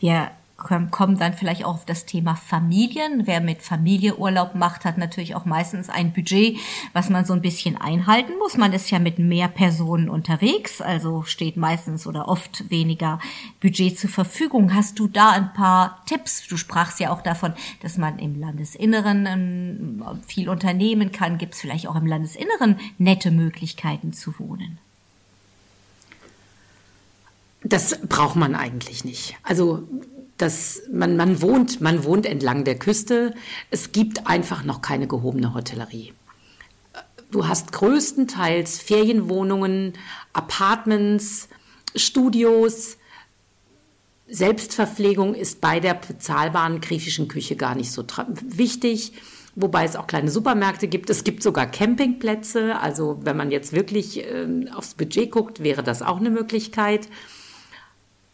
Wir 0.00 0.30
kommen 0.56 1.18
dann 1.18 1.34
vielleicht 1.34 1.64
auch 1.64 1.74
auf 1.74 1.84
das 1.84 2.06
Thema 2.06 2.34
Familien. 2.34 3.26
Wer 3.26 3.40
mit 3.40 3.62
Familie 3.62 4.16
Urlaub 4.16 4.54
macht, 4.54 4.84
hat 4.84 4.96
natürlich 4.96 5.34
auch 5.34 5.44
meistens 5.44 5.90
ein 5.90 6.12
Budget, 6.12 6.58
was 6.94 7.10
man 7.10 7.24
so 7.24 7.34
ein 7.34 7.42
bisschen 7.42 7.76
einhalten 7.76 8.32
muss. 8.38 8.56
Man 8.56 8.72
ist 8.72 8.90
ja 8.90 8.98
mit 8.98 9.18
mehr 9.18 9.48
Personen 9.48 10.08
unterwegs, 10.08 10.80
also 10.80 11.22
steht 11.24 11.56
meistens 11.56 12.06
oder 12.06 12.28
oft 12.28 12.70
weniger 12.70 13.20
Budget 13.60 13.98
zur 13.98 14.10
Verfügung. 14.10 14.74
Hast 14.74 14.98
du 14.98 15.08
da 15.08 15.30
ein 15.30 15.52
paar 15.52 16.02
Tipps? 16.06 16.46
Du 16.48 16.56
sprachst 16.56 17.00
ja 17.00 17.12
auch 17.12 17.20
davon, 17.20 17.52
dass 17.82 17.98
man 17.98 18.18
im 18.18 18.40
Landesinneren 18.40 19.26
ähm, 19.26 20.04
viel 20.26 20.48
unternehmen 20.48 21.12
kann. 21.12 21.38
Gibt 21.38 21.54
es 21.54 21.60
vielleicht 21.60 21.86
auch 21.86 21.96
im 21.96 22.06
Landesinneren 22.06 22.80
nette 22.96 23.30
Möglichkeiten 23.30 24.14
zu 24.14 24.38
wohnen? 24.38 24.78
Das 27.62 27.98
braucht 28.08 28.36
man 28.36 28.54
eigentlich 28.54 29.04
nicht. 29.04 29.36
Also 29.42 29.82
dass 30.38 30.82
man, 30.90 31.16
man 31.16 31.40
wohnt, 31.40 31.80
man 31.80 32.04
wohnt 32.04 32.26
entlang 32.26 32.64
der 32.64 32.78
Küste. 32.78 33.34
Es 33.70 33.92
gibt 33.92 34.26
einfach 34.26 34.64
noch 34.64 34.82
keine 34.82 35.06
gehobene 35.06 35.54
Hotellerie. 35.54 36.12
Du 37.30 37.48
hast 37.48 37.72
größtenteils 37.72 38.78
Ferienwohnungen, 38.78 39.94
Apartments, 40.32 41.48
Studios. 41.94 42.98
Selbstverpflegung 44.28 45.34
ist 45.34 45.60
bei 45.60 45.80
der 45.80 45.94
bezahlbaren 45.94 46.80
griechischen 46.80 47.28
Küche 47.28 47.56
gar 47.56 47.74
nicht 47.74 47.92
so 47.92 48.04
wichtig, 48.42 49.12
wobei 49.54 49.84
es 49.84 49.96
auch 49.96 50.06
kleine 50.06 50.30
Supermärkte 50.30 50.88
gibt. 50.88 51.10
Es 51.10 51.24
gibt 51.24 51.42
sogar 51.42 51.66
Campingplätze. 51.66 52.78
Also 52.78 53.18
wenn 53.22 53.36
man 53.36 53.50
jetzt 53.50 53.72
wirklich 53.72 54.18
äh, 54.18 54.66
aufs 54.74 54.94
Budget 54.94 55.30
guckt, 55.30 55.62
wäre 55.62 55.82
das 55.82 56.02
auch 56.02 56.18
eine 56.18 56.30
Möglichkeit. 56.30 57.08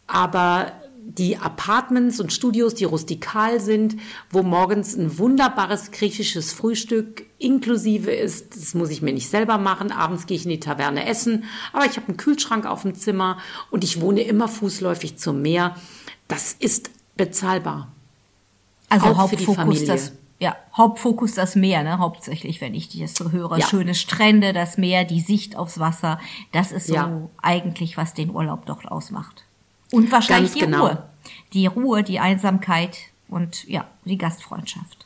Aber 0.07 0.71
die 1.05 1.37
Apartments 1.37 2.19
und 2.19 2.31
Studios, 2.31 2.75
die 2.75 2.85
rustikal 2.85 3.59
sind, 3.59 3.97
wo 4.29 4.41
morgens 4.41 4.95
ein 4.95 5.17
wunderbares 5.17 5.91
griechisches 5.91 6.53
Frühstück 6.53 7.25
inklusive 7.37 8.11
ist. 8.11 8.55
Das 8.55 8.73
muss 8.73 8.89
ich 8.89 9.01
mir 9.01 9.13
nicht 9.13 9.29
selber 9.29 9.57
machen. 9.57 9.91
Abends 9.91 10.25
gehe 10.25 10.37
ich 10.37 10.45
in 10.45 10.51
die 10.51 10.59
Taverne 10.59 11.05
essen. 11.05 11.43
Aber 11.73 11.85
ich 11.85 11.97
habe 11.97 12.07
einen 12.07 12.17
Kühlschrank 12.17 12.65
auf 12.65 12.83
dem 12.83 12.95
Zimmer 12.95 13.37
und 13.69 13.83
ich 13.83 14.01
wohne 14.01 14.21
immer 14.21 14.47
fußläufig 14.47 15.17
zum 15.17 15.41
Meer. 15.41 15.75
Das 16.27 16.53
ist 16.53 16.89
bezahlbar. 17.15 17.91
Also 18.89 19.07
Auch 19.07 19.17
Hauptfokus 19.17 19.85
das 19.85 20.13
ja, 20.39 20.57
Hauptfokus 20.75 21.35
das 21.35 21.55
Meer, 21.55 21.83
ne, 21.83 21.99
hauptsächlich, 21.99 22.59
wenn 22.59 22.73
ich 22.73 22.89
das 22.99 23.13
so 23.13 23.31
höre. 23.31 23.57
Ja. 23.57 23.65
Schöne 23.65 23.95
Strände, 23.95 24.51
das 24.51 24.77
Meer, 24.77 25.05
die 25.05 25.21
Sicht 25.21 25.55
aufs 25.55 25.79
Wasser. 25.79 26.19
Das 26.51 26.73
ist 26.73 26.87
so 26.87 26.95
ja. 26.95 27.29
eigentlich, 27.41 27.95
was 27.95 28.13
den 28.13 28.29
Urlaub 28.29 28.65
dort 28.65 28.91
ausmacht. 28.91 29.45
Und 29.93 30.11
wahrscheinlich 30.11 30.53
Ganz 30.53 30.59
die 30.59 30.71
genau. 30.71 30.87
Ruhe. 30.87 31.03
Die 31.53 31.67
Ruhe, 31.67 32.03
die 32.03 32.19
Einsamkeit 32.19 32.97
und 33.27 33.63
ja, 33.65 33.87
die 34.05 34.17
Gastfreundschaft. 34.17 35.05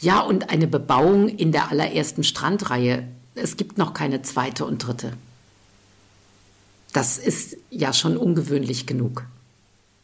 Ja, 0.00 0.18
und 0.18 0.50
eine 0.50 0.66
Bebauung 0.66 1.28
in 1.28 1.52
der 1.52 1.70
allerersten 1.70 2.24
Strandreihe. 2.24 3.06
Es 3.36 3.56
gibt 3.56 3.78
noch 3.78 3.94
keine 3.94 4.22
zweite 4.22 4.64
und 4.64 4.78
dritte. 4.78 5.12
Das 6.92 7.18
ist 7.18 7.56
ja 7.70 7.92
schon 7.92 8.16
ungewöhnlich 8.16 8.86
genug. 8.86 9.26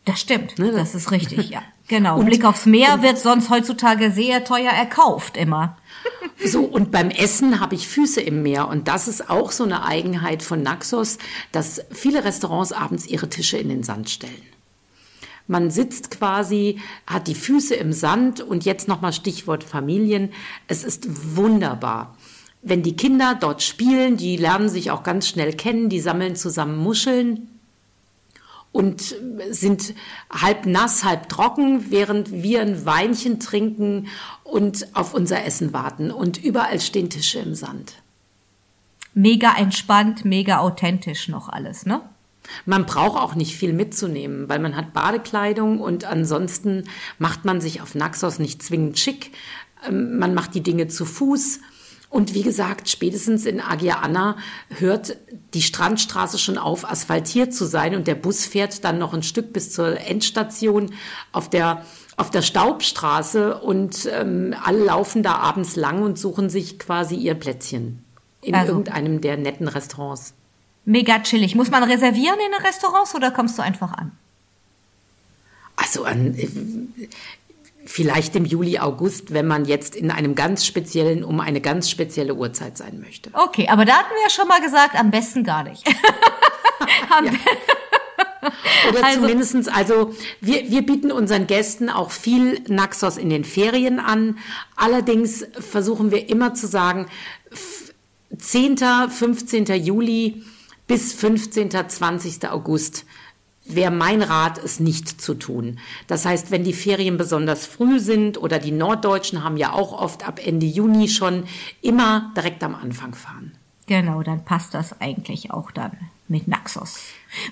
Das 0.04 0.20
stimmt, 0.20 0.56
ne? 0.56 0.70
das 0.70 0.94
ist 0.94 1.10
richtig, 1.10 1.50
ja. 1.50 1.62
Genau. 1.92 2.18
Und, 2.18 2.24
Blick 2.24 2.46
aufs 2.46 2.64
Meer 2.64 3.02
wird 3.02 3.18
sonst 3.18 3.50
heutzutage 3.50 4.12
sehr 4.12 4.44
teuer 4.44 4.70
erkauft, 4.72 5.36
immer. 5.36 5.76
So, 6.42 6.62
und 6.62 6.90
beim 6.90 7.10
Essen 7.10 7.60
habe 7.60 7.74
ich 7.74 7.86
Füße 7.86 8.22
im 8.22 8.42
Meer. 8.42 8.68
Und 8.68 8.88
das 8.88 9.08
ist 9.08 9.28
auch 9.28 9.52
so 9.52 9.64
eine 9.64 9.84
Eigenheit 9.84 10.42
von 10.42 10.62
Naxos, 10.62 11.18
dass 11.52 11.82
viele 11.90 12.24
Restaurants 12.24 12.72
abends 12.72 13.06
ihre 13.06 13.28
Tische 13.28 13.58
in 13.58 13.68
den 13.68 13.82
Sand 13.82 14.08
stellen. 14.08 14.42
Man 15.46 15.70
sitzt 15.70 16.10
quasi, 16.10 16.80
hat 17.06 17.28
die 17.28 17.34
Füße 17.34 17.74
im 17.74 17.92
Sand 17.92 18.40
und 18.40 18.64
jetzt 18.64 18.88
nochmal 18.88 19.12
Stichwort 19.12 19.62
Familien. 19.62 20.30
Es 20.68 20.84
ist 20.84 21.36
wunderbar. 21.36 22.16
Wenn 22.62 22.82
die 22.82 22.96
Kinder 22.96 23.36
dort 23.38 23.62
spielen, 23.62 24.16
die 24.16 24.38
lernen 24.38 24.70
sich 24.70 24.90
auch 24.90 25.02
ganz 25.02 25.28
schnell 25.28 25.52
kennen, 25.52 25.90
die 25.90 26.00
sammeln 26.00 26.36
zusammen 26.36 26.78
Muscheln 26.78 27.50
und 28.72 29.14
sind 29.50 29.94
halb 30.30 30.66
nass, 30.66 31.04
halb 31.04 31.28
trocken, 31.28 31.90
während 31.90 32.32
wir 32.32 32.62
ein 32.62 32.84
Weinchen 32.86 33.38
trinken 33.38 34.08
und 34.44 34.88
auf 34.94 35.14
unser 35.14 35.44
Essen 35.44 35.72
warten. 35.72 36.10
Und 36.10 36.42
überall 36.42 36.80
stehen 36.80 37.10
Tische 37.10 37.38
im 37.38 37.54
Sand. 37.54 38.02
Mega 39.14 39.54
entspannt, 39.56 40.24
mega 40.24 40.58
authentisch 40.58 41.28
noch 41.28 41.50
alles, 41.50 41.84
ne? 41.84 42.00
Man 42.66 42.86
braucht 42.86 43.20
auch 43.20 43.34
nicht 43.36 43.54
viel 43.54 43.72
mitzunehmen, 43.72 44.48
weil 44.48 44.58
man 44.58 44.74
hat 44.74 44.92
Badekleidung 44.92 45.80
und 45.80 46.04
ansonsten 46.04 46.88
macht 47.18 47.44
man 47.44 47.60
sich 47.60 47.80
auf 47.80 47.94
Naxos 47.94 48.40
nicht 48.40 48.62
zwingend 48.62 48.98
schick. 48.98 49.30
Ähm, 49.86 50.18
man 50.18 50.34
macht 50.34 50.54
die 50.54 50.62
Dinge 50.62 50.88
zu 50.88 51.04
Fuß 51.04 51.60
und 52.12 52.34
wie 52.34 52.42
gesagt, 52.42 52.90
spätestens 52.90 53.46
in 53.46 53.58
Agia 53.58 54.00
Anna 54.00 54.36
hört 54.68 55.16
die 55.54 55.62
Strandstraße 55.62 56.38
schon 56.38 56.58
auf, 56.58 56.88
asphaltiert 56.88 57.54
zu 57.54 57.64
sein 57.64 57.94
und 57.94 58.06
der 58.06 58.14
Bus 58.14 58.44
fährt 58.44 58.84
dann 58.84 58.98
noch 58.98 59.14
ein 59.14 59.22
Stück 59.22 59.54
bis 59.54 59.72
zur 59.72 59.98
Endstation 59.98 60.92
auf 61.32 61.48
der 61.48 61.86
auf 62.18 62.30
der 62.30 62.42
Staubstraße 62.42 63.58
und 63.58 64.06
ähm, 64.12 64.54
alle 64.62 64.84
laufen 64.84 65.22
da 65.22 65.36
abends 65.36 65.76
lang 65.76 66.02
und 66.02 66.18
suchen 66.18 66.50
sich 66.50 66.78
quasi 66.78 67.14
ihr 67.14 67.32
Plätzchen 67.32 68.04
in 68.42 68.54
also. 68.54 68.72
irgendeinem 68.72 69.22
der 69.22 69.38
netten 69.38 69.66
Restaurants. 69.66 70.34
Mega 70.84 71.18
chillig. 71.20 71.54
Muss 71.54 71.70
man 71.70 71.82
reservieren 71.82 72.36
in 72.44 72.52
den 72.52 72.66
Restaurants 72.66 73.14
oder 73.14 73.30
kommst 73.30 73.56
du 73.56 73.62
einfach 73.62 73.92
an? 73.92 74.12
Also 75.76 76.04
an, 76.04 76.36
vielleicht 77.84 78.36
im 78.36 78.44
Juli, 78.44 78.78
August, 78.78 79.32
wenn 79.32 79.46
man 79.46 79.64
jetzt 79.64 79.96
in 79.96 80.10
einem 80.10 80.34
ganz 80.34 80.64
speziellen, 80.66 81.24
um 81.24 81.40
eine 81.40 81.60
ganz 81.60 81.90
spezielle 81.90 82.34
Uhrzeit 82.34 82.76
sein 82.78 83.00
möchte. 83.00 83.30
Okay, 83.32 83.68
aber 83.68 83.84
da 83.84 83.94
hatten 83.94 84.10
wir 84.14 84.22
ja 84.22 84.30
schon 84.30 84.48
mal 84.48 84.60
gesagt, 84.60 84.94
am 84.94 85.10
besten 85.10 85.44
gar 85.44 85.64
nicht. 85.64 85.86
ja. 87.10 87.20
Oder 88.88 89.04
also, 89.04 89.20
zumindestens, 89.20 89.68
also 89.68 90.14
wir, 90.40 90.70
wir 90.70 90.82
bieten 90.82 91.12
unseren 91.12 91.46
Gästen 91.46 91.88
auch 91.88 92.10
viel 92.10 92.60
Naxos 92.68 93.16
in 93.16 93.30
den 93.30 93.44
Ferien 93.44 94.00
an. 94.00 94.38
Allerdings 94.76 95.46
versuchen 95.58 96.10
wir 96.10 96.28
immer 96.28 96.54
zu 96.54 96.66
sagen, 96.66 97.06
10., 98.36 98.78
15. 99.08 99.66
Juli 99.66 100.42
bis 100.86 101.12
15. 101.12 101.70
20. 101.88 102.48
August 102.48 103.04
wäre 103.74 103.90
mein 103.90 104.22
Rat, 104.22 104.58
es 104.58 104.80
nicht 104.80 105.20
zu 105.20 105.34
tun. 105.34 105.78
Das 106.06 106.24
heißt, 106.24 106.50
wenn 106.50 106.64
die 106.64 106.72
Ferien 106.72 107.16
besonders 107.16 107.66
früh 107.66 107.98
sind 107.98 108.38
oder 108.38 108.58
die 108.58 108.72
Norddeutschen 108.72 109.44
haben 109.44 109.56
ja 109.56 109.72
auch 109.72 109.92
oft 109.92 110.26
ab 110.26 110.40
Ende 110.44 110.66
Juni 110.66 111.08
schon, 111.08 111.44
immer 111.80 112.32
direkt 112.36 112.62
am 112.62 112.74
Anfang 112.74 113.14
fahren. 113.14 113.52
Genau, 113.86 114.22
dann 114.22 114.44
passt 114.44 114.74
das 114.74 115.00
eigentlich 115.00 115.50
auch 115.50 115.70
dann 115.70 115.92
mit 116.28 116.48
Naxos. 116.48 117.00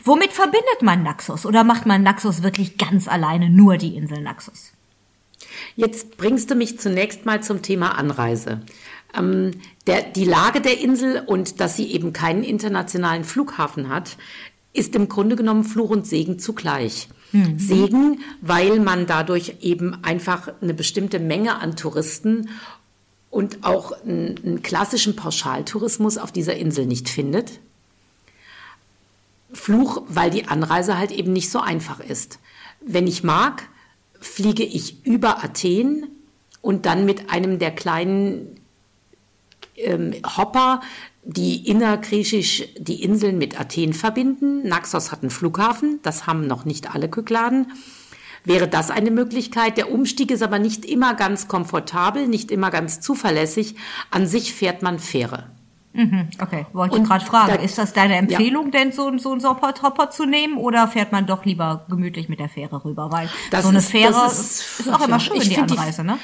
Womit 0.04 0.32
verbindet 0.32 0.82
man 0.82 1.02
Naxos 1.02 1.44
oder 1.44 1.64
macht 1.64 1.86
man 1.86 2.02
Naxos 2.02 2.42
wirklich 2.42 2.78
ganz 2.78 3.08
alleine 3.08 3.50
nur 3.50 3.76
die 3.76 3.96
Insel 3.96 4.22
Naxos? 4.22 4.72
Jetzt 5.76 6.16
bringst 6.16 6.50
du 6.50 6.54
mich 6.54 6.78
zunächst 6.78 7.26
mal 7.26 7.42
zum 7.42 7.62
Thema 7.62 7.98
Anreise. 7.98 8.62
Ähm, 9.16 9.52
der, 9.86 10.02
die 10.02 10.24
Lage 10.24 10.60
der 10.60 10.80
Insel 10.80 11.22
und 11.26 11.60
dass 11.60 11.76
sie 11.76 11.92
eben 11.92 12.12
keinen 12.12 12.44
internationalen 12.44 13.24
Flughafen 13.24 13.88
hat, 13.88 14.16
ist 14.72 14.94
im 14.94 15.08
Grunde 15.08 15.36
genommen 15.36 15.64
Fluch 15.64 15.90
und 15.90 16.06
Segen 16.06 16.38
zugleich. 16.38 17.08
Mhm. 17.32 17.58
Segen, 17.58 18.20
weil 18.40 18.80
man 18.80 19.06
dadurch 19.06 19.56
eben 19.60 20.02
einfach 20.04 20.50
eine 20.60 20.74
bestimmte 20.74 21.18
Menge 21.18 21.56
an 21.56 21.76
Touristen 21.76 22.48
und 23.30 23.64
auch 23.64 23.92
einen, 24.02 24.38
einen 24.44 24.62
klassischen 24.62 25.16
Pauschaltourismus 25.16 26.18
auf 26.18 26.32
dieser 26.32 26.56
Insel 26.56 26.86
nicht 26.86 27.08
findet. 27.08 27.60
Fluch, 29.52 30.02
weil 30.08 30.30
die 30.30 30.46
Anreise 30.46 30.98
halt 30.98 31.10
eben 31.10 31.32
nicht 31.32 31.50
so 31.50 31.60
einfach 31.60 32.00
ist. 32.00 32.38
Wenn 32.80 33.06
ich 33.06 33.24
mag, 33.24 33.68
fliege 34.20 34.64
ich 34.64 35.04
über 35.04 35.42
Athen 35.42 36.06
und 36.62 36.86
dann 36.86 37.04
mit 37.04 37.30
einem 37.30 37.58
der 37.58 37.70
kleinen 37.70 38.59
ähm, 39.80 40.14
Hopper, 40.36 40.80
die 41.22 41.68
innergriechisch 41.68 42.64
die 42.78 43.02
Inseln 43.02 43.38
mit 43.38 43.60
Athen 43.60 43.92
verbinden. 43.92 44.66
Naxos 44.66 45.12
hat 45.12 45.22
einen 45.22 45.30
Flughafen, 45.30 46.00
das 46.02 46.26
haben 46.26 46.46
noch 46.46 46.64
nicht 46.64 46.94
alle 46.94 47.08
Kykladen 47.08 47.72
wäre 48.44 48.68
das 48.68 48.90
eine 48.90 49.10
Möglichkeit. 49.10 49.76
Der 49.76 49.92
Umstieg 49.92 50.30
ist 50.30 50.42
aber 50.42 50.58
nicht 50.58 50.84
immer 50.84 51.14
ganz 51.14 51.48
komfortabel, 51.48 52.26
nicht 52.28 52.50
immer 52.50 52.70
ganz 52.70 53.00
zuverlässig. 53.00 53.76
An 54.10 54.26
sich 54.26 54.54
fährt 54.54 54.82
man 54.82 54.98
Fähre. 54.98 55.50
Mhm, 55.92 56.28
okay, 56.40 56.66
wollte 56.72 56.98
ich 56.98 57.04
gerade 57.04 57.24
fragen. 57.24 57.54
Da, 57.54 57.62
ist 57.62 57.76
das 57.76 57.92
deine 57.92 58.14
Empfehlung, 58.16 58.66
ja. 58.66 58.70
denn 58.70 58.92
so, 58.92 59.16
so 59.18 59.32
einen 59.32 59.42
Hopper 59.44 60.10
zu 60.10 60.24
nehmen 60.24 60.56
oder 60.56 60.86
fährt 60.86 61.10
man 61.10 61.26
doch 61.26 61.44
lieber 61.44 61.84
gemütlich 61.88 62.28
mit 62.28 62.38
der 62.38 62.48
Fähre 62.48 62.84
rüber? 62.84 63.10
Weil 63.10 63.28
das 63.50 63.64
so 63.64 63.70
eine 63.70 63.78
ist, 63.78 63.90
Fähre 63.90 64.26
ist, 64.26 64.80
ist, 64.80 64.88
auch 64.88 65.00
immer 65.00 65.18
schön, 65.18 65.40
die 65.40 65.58
Anreise, 65.58 66.02
die, 66.02 66.08
ne? 66.08 66.18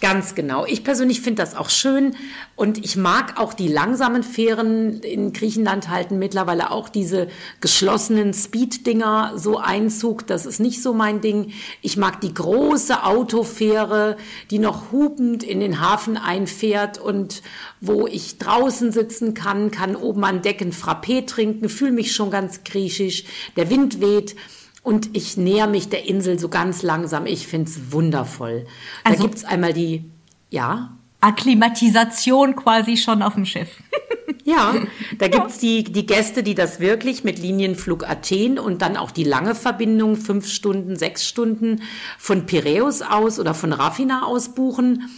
Ganz 0.00 0.34
genau. 0.34 0.64
Ich 0.64 0.82
persönlich 0.82 1.20
finde 1.20 1.42
das 1.42 1.54
auch 1.54 1.68
schön 1.68 2.16
und 2.56 2.82
ich 2.82 2.96
mag 2.96 3.38
auch 3.38 3.52
die 3.52 3.68
langsamen 3.68 4.22
Fähren. 4.22 5.00
In 5.00 5.34
Griechenland 5.34 5.90
halten 5.90 6.18
mittlerweile 6.18 6.70
auch 6.70 6.88
diese 6.88 7.28
geschlossenen 7.60 8.32
Speed-Dinger 8.32 9.34
so 9.36 9.58
Einzug. 9.58 10.26
Das 10.26 10.46
ist 10.46 10.58
nicht 10.58 10.82
so 10.82 10.94
mein 10.94 11.20
Ding. 11.20 11.52
Ich 11.82 11.98
mag 11.98 12.22
die 12.22 12.32
große 12.32 13.04
Autofähre, 13.04 14.16
die 14.50 14.58
noch 14.58 14.90
hupend 14.90 15.42
in 15.42 15.60
den 15.60 15.80
Hafen 15.80 16.16
einfährt 16.16 16.96
und 16.96 17.42
wo 17.82 18.06
ich 18.06 18.38
draußen 18.38 18.92
sitzen 18.92 19.34
kann, 19.34 19.70
kann 19.70 19.96
oben 19.96 20.24
an 20.24 20.40
Deck 20.40 20.62
ein 20.62 20.72
Frappé 20.72 21.26
trinken, 21.26 21.68
fühle 21.68 21.92
mich 21.92 22.14
schon 22.14 22.30
ganz 22.30 22.64
griechisch. 22.64 23.24
Der 23.56 23.68
Wind 23.68 24.00
weht. 24.00 24.34
Und 24.82 25.10
ich 25.14 25.36
näher 25.36 25.66
mich 25.66 25.88
der 25.88 26.06
Insel 26.06 26.38
so 26.38 26.48
ganz 26.48 26.82
langsam. 26.82 27.26
Ich 27.26 27.46
finde 27.46 27.70
es 27.70 27.92
wundervoll. 27.92 28.66
Also, 29.04 29.18
da 29.18 29.28
gibt's 29.28 29.44
einmal 29.44 29.72
die, 29.72 30.04
ja. 30.48 30.96
Akklimatisation 31.20 32.56
quasi 32.56 32.96
schon 32.96 33.22
auf 33.22 33.34
dem 33.34 33.44
Schiff. 33.44 33.68
ja, 34.44 34.74
da 35.18 35.28
gibt's 35.28 35.58
die, 35.58 35.84
die 35.84 36.06
Gäste, 36.06 36.42
die 36.42 36.54
das 36.54 36.80
wirklich 36.80 37.24
mit 37.24 37.38
Linienflug 37.38 38.08
Athen 38.08 38.58
und 38.58 38.80
dann 38.80 38.96
auch 38.96 39.10
die 39.10 39.24
lange 39.24 39.54
Verbindung, 39.54 40.16
fünf 40.16 40.48
Stunden, 40.48 40.96
sechs 40.96 41.26
Stunden 41.26 41.82
von 42.18 42.46
Piräus 42.46 43.02
aus 43.02 43.38
oder 43.38 43.52
von 43.52 43.74
Raffina 43.74 44.24
aus 44.24 44.54
buchen. 44.54 45.10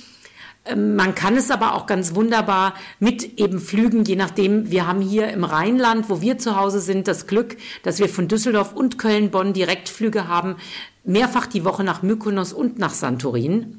Ähm, 0.65 0.97
man 0.97 1.15
kann 1.15 1.37
es 1.37 1.51
aber 1.51 1.75
auch 1.75 1.87
ganz 1.87 2.15
wunderbar 2.15 2.75
mit 2.99 3.39
eben 3.39 3.59
Flügen, 3.59 4.05
je 4.05 4.17
nachdem. 4.17 4.71
Wir 4.71 4.87
haben 4.87 5.01
hier 5.01 5.29
im 5.29 5.45
Rheinland, 5.45 6.09
wo 6.09 6.21
wir 6.21 6.39
zu 6.39 6.57
Hause 6.57 6.81
sind, 6.81 7.09
das 7.09 7.27
Glück, 7.27 7.57
dass 7.83 7.99
wir 7.99 8.09
von 8.09 8.29
Düsseldorf 8.29 8.73
und 8.75 8.99
Köln-Bonn 8.99 9.53
Direktflüge 9.53 10.29
haben, 10.29 10.57
mehrfach 11.05 11.47
die 11.47 11.65
Woche 11.65 11.85
nach 11.85 12.03
Mykonos 12.03 12.53
und 12.53 12.79
nach 12.79 12.95
Santorin. 12.95 13.79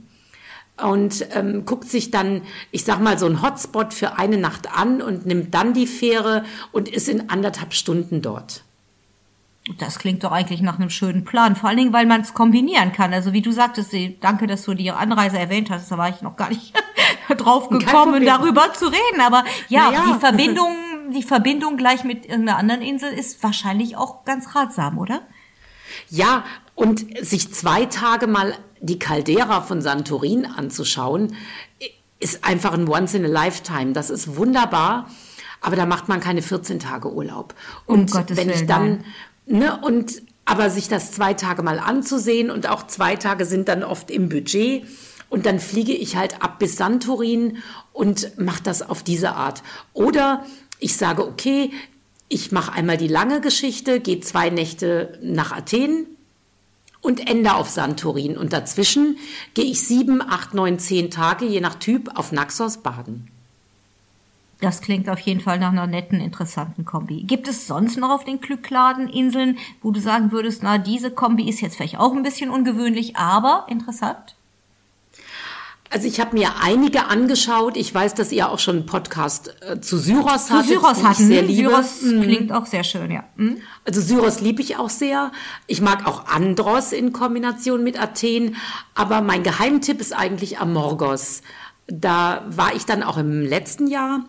Und 0.81 1.27
ähm, 1.33 1.65
guckt 1.65 1.87
sich 1.87 2.09
dann, 2.09 2.41
ich 2.71 2.83
sag 2.83 2.99
mal, 2.99 3.19
so 3.19 3.27
ein 3.27 3.43
Hotspot 3.43 3.93
für 3.93 4.17
eine 4.17 4.37
Nacht 4.39 4.75
an 4.75 5.03
und 5.03 5.25
nimmt 5.25 5.53
dann 5.53 5.73
die 5.73 5.85
Fähre 5.85 6.43
und 6.71 6.89
ist 6.89 7.07
in 7.07 7.29
anderthalb 7.29 7.73
Stunden 7.73 8.23
dort. 8.23 8.63
Das 9.77 9.97
klingt 9.97 10.23
doch 10.25 10.33
eigentlich 10.33 10.61
nach 10.61 10.77
einem 10.77 10.89
schönen 10.89 11.23
Plan. 11.23 11.55
Vor 11.55 11.69
allen 11.69 11.77
Dingen, 11.77 11.93
weil 11.93 12.05
man 12.05 12.21
es 12.21 12.33
kombinieren 12.33 12.91
kann. 12.91 13.13
Also 13.13 13.31
wie 13.31 13.41
du 13.41 13.53
sagtest, 13.53 13.93
danke, 14.19 14.45
dass 14.45 14.63
du 14.63 14.73
die 14.73 14.91
Anreise 14.91 15.39
erwähnt 15.39 15.69
hast, 15.69 15.89
da 15.89 15.97
war 15.97 16.09
ich 16.09 16.21
noch 16.21 16.35
gar 16.35 16.49
nicht 16.49 16.73
drauf 17.37 17.69
gekommen, 17.69 18.25
darüber 18.25 18.73
zu 18.73 18.87
reden. 18.87 19.21
Aber 19.25 19.45
ja, 19.69 19.89
naja. 19.89 20.03
die 20.07 20.19
Verbindung, 20.19 20.75
die 21.13 21.23
Verbindung 21.23 21.77
gleich 21.77 22.03
mit 22.03 22.25
irgendeiner 22.25 22.57
anderen 22.57 22.81
Insel 22.81 23.13
ist 23.13 23.41
wahrscheinlich 23.41 23.95
auch 23.95 24.25
ganz 24.25 24.53
ratsam, 24.53 24.97
oder? 24.97 25.21
Ja, 26.09 26.43
und 26.75 27.05
sich 27.25 27.53
zwei 27.53 27.85
Tage 27.85 28.27
mal 28.27 28.55
die 28.81 28.99
Caldera 28.99 29.61
von 29.61 29.81
Santorin 29.81 30.45
anzuschauen, 30.45 31.35
ist 32.19 32.43
einfach 32.43 32.73
ein 32.73 32.87
Once 32.89 33.13
in 33.13 33.23
a 33.23 33.29
Lifetime. 33.29 33.93
Das 33.93 34.09
ist 34.09 34.35
wunderbar. 34.35 35.09
Aber 35.61 35.77
da 35.77 35.85
macht 35.85 36.09
man 36.09 36.19
keine 36.19 36.41
14 36.41 36.79
Tage 36.79 37.11
Urlaub. 37.11 37.55
Und 37.85 38.13
um 38.13 38.25
wenn 38.35 38.49
ich 38.49 38.65
dann, 38.65 39.05
Ne? 39.45 39.79
Und 39.81 40.21
aber 40.45 40.69
sich 40.69 40.89
das 40.89 41.11
zwei 41.11 41.33
Tage 41.33 41.63
mal 41.63 41.79
anzusehen 41.79 42.51
und 42.51 42.67
auch 42.67 42.87
zwei 42.87 43.15
Tage 43.15 43.45
sind 43.45 43.69
dann 43.69 43.83
oft 43.83 44.11
im 44.11 44.29
Budget. 44.29 44.85
Und 45.29 45.45
dann 45.45 45.59
fliege 45.59 45.93
ich 45.93 46.15
halt 46.15 46.43
ab 46.43 46.59
bis 46.59 46.77
Santorin 46.77 47.57
und 47.91 48.37
mache 48.37 48.61
das 48.61 48.81
auf 48.81 49.03
diese 49.03 49.33
Art. 49.35 49.63
Oder 49.93 50.45
ich 50.79 50.95
sage, 50.97 51.25
okay, 51.25 51.71
ich 52.27 52.51
mache 52.51 52.73
einmal 52.73 52.97
die 52.97 53.07
lange 53.07 53.41
Geschichte, 53.41 53.99
gehe 53.99 54.19
zwei 54.19 54.49
Nächte 54.49 55.17
nach 55.21 55.51
Athen 55.51 56.05
und 57.01 57.29
ende 57.29 57.55
auf 57.55 57.69
Santorin. 57.69 58.37
Und 58.37 58.53
dazwischen 58.53 59.17
gehe 59.53 59.65
ich 59.65 59.81
sieben, 59.81 60.21
acht, 60.21 60.53
neun, 60.53 60.77
zehn 60.77 61.09
Tage, 61.09 61.45
je 61.45 61.61
nach 61.61 61.75
Typ, 61.75 62.11
auf 62.15 62.31
Naxos 62.31 62.77
baden. 62.77 63.29
Das 64.61 64.81
klingt 64.81 65.09
auf 65.09 65.19
jeden 65.19 65.41
Fall 65.41 65.59
nach 65.59 65.71
einer 65.71 65.87
netten, 65.87 66.21
interessanten 66.21 66.85
Kombi. 66.85 67.23
Gibt 67.23 67.47
es 67.47 67.67
sonst 67.67 67.97
noch 67.97 68.11
auf 68.11 68.23
den 68.23 68.39
Glückladen-Inseln, 68.39 69.57
wo 69.81 69.91
du 69.91 69.99
sagen 69.99 70.31
würdest, 70.31 70.63
na, 70.63 70.77
diese 70.77 71.11
Kombi 71.11 71.49
ist 71.49 71.59
jetzt 71.59 71.75
vielleicht 71.75 71.99
auch 71.99 72.13
ein 72.13 72.23
bisschen 72.23 72.49
ungewöhnlich, 72.49 73.17
aber 73.17 73.65
interessant? 73.69 74.35
Also 75.93 76.07
ich 76.07 76.19
habe 76.19 76.35
mir 76.35 76.49
einige 76.59 77.05
angeschaut. 77.05 77.77
Ich 77.77 77.93
weiß, 77.93 78.15
dass 78.15 78.31
ihr 78.31 78.49
auch 78.49 78.57
schon 78.57 78.77
einen 78.77 78.85
Podcast 78.87 79.53
äh, 79.61 79.79
zu 79.79 79.99
Syros 79.99 80.49
hattet. 80.49 80.65
Zu 80.65 80.73
Syros 80.73 81.03
hatten. 81.03 81.27
Sehr 81.27 81.43
liebe. 81.43 81.69
Syros 81.69 82.01
mhm. 82.01 82.21
klingt 82.23 82.51
auch 82.51 82.65
sehr 82.65 82.83
schön, 82.83 83.11
ja. 83.11 83.25
Mhm. 83.35 83.57
Also 83.85 84.01
Syros 84.01 84.41
liebe 84.41 84.63
ich 84.63 84.77
auch 84.77 84.89
sehr. 84.89 85.31
Ich 85.67 85.81
mag 85.81 86.07
auch 86.07 86.25
Andros 86.25 86.93
in 86.93 87.13
Kombination 87.13 87.83
mit 87.83 88.01
Athen. 88.01 88.55
Aber 88.95 89.21
mein 89.21 89.43
Geheimtipp 89.43 90.01
ist 90.01 90.13
eigentlich 90.13 90.57
Amorgos. 90.57 91.43
Da 91.85 92.43
war 92.47 92.73
ich 92.73 92.85
dann 92.85 93.03
auch 93.03 93.17
im 93.17 93.41
letzten 93.41 93.85
Jahr 93.85 94.25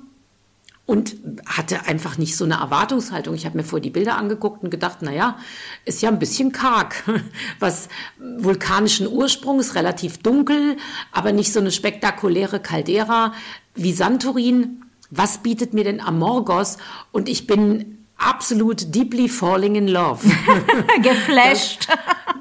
und 0.86 1.16
hatte 1.46 1.86
einfach 1.86 2.18
nicht 2.18 2.36
so 2.36 2.44
eine 2.44 2.54
Erwartungshaltung. 2.54 3.34
Ich 3.34 3.46
habe 3.46 3.56
mir 3.56 3.64
vor 3.64 3.80
die 3.80 3.90
Bilder 3.90 4.18
angeguckt 4.18 4.62
und 4.62 4.70
gedacht, 4.70 4.98
na 5.00 5.12
ja, 5.12 5.38
ist 5.86 6.02
ja 6.02 6.10
ein 6.10 6.18
bisschen 6.18 6.52
karg. 6.52 7.02
Was 7.58 7.88
vulkanischen 8.18 9.06
Ursprungs, 9.10 9.74
relativ 9.74 10.18
dunkel, 10.18 10.76
aber 11.10 11.32
nicht 11.32 11.52
so 11.52 11.60
eine 11.60 11.72
spektakuläre 11.72 12.60
Caldera 12.60 13.32
wie 13.74 13.92
Santorin. 13.92 14.82
Was 15.10 15.38
bietet 15.38 15.72
mir 15.72 15.84
denn 15.84 16.00
Amorgos? 16.00 16.76
Und 17.12 17.28
ich 17.28 17.46
bin 17.46 18.04
absolut 18.18 18.94
deeply 18.94 19.28
falling 19.28 19.76
in 19.76 19.88
love. 19.88 20.26
Geflasht. 21.02 21.88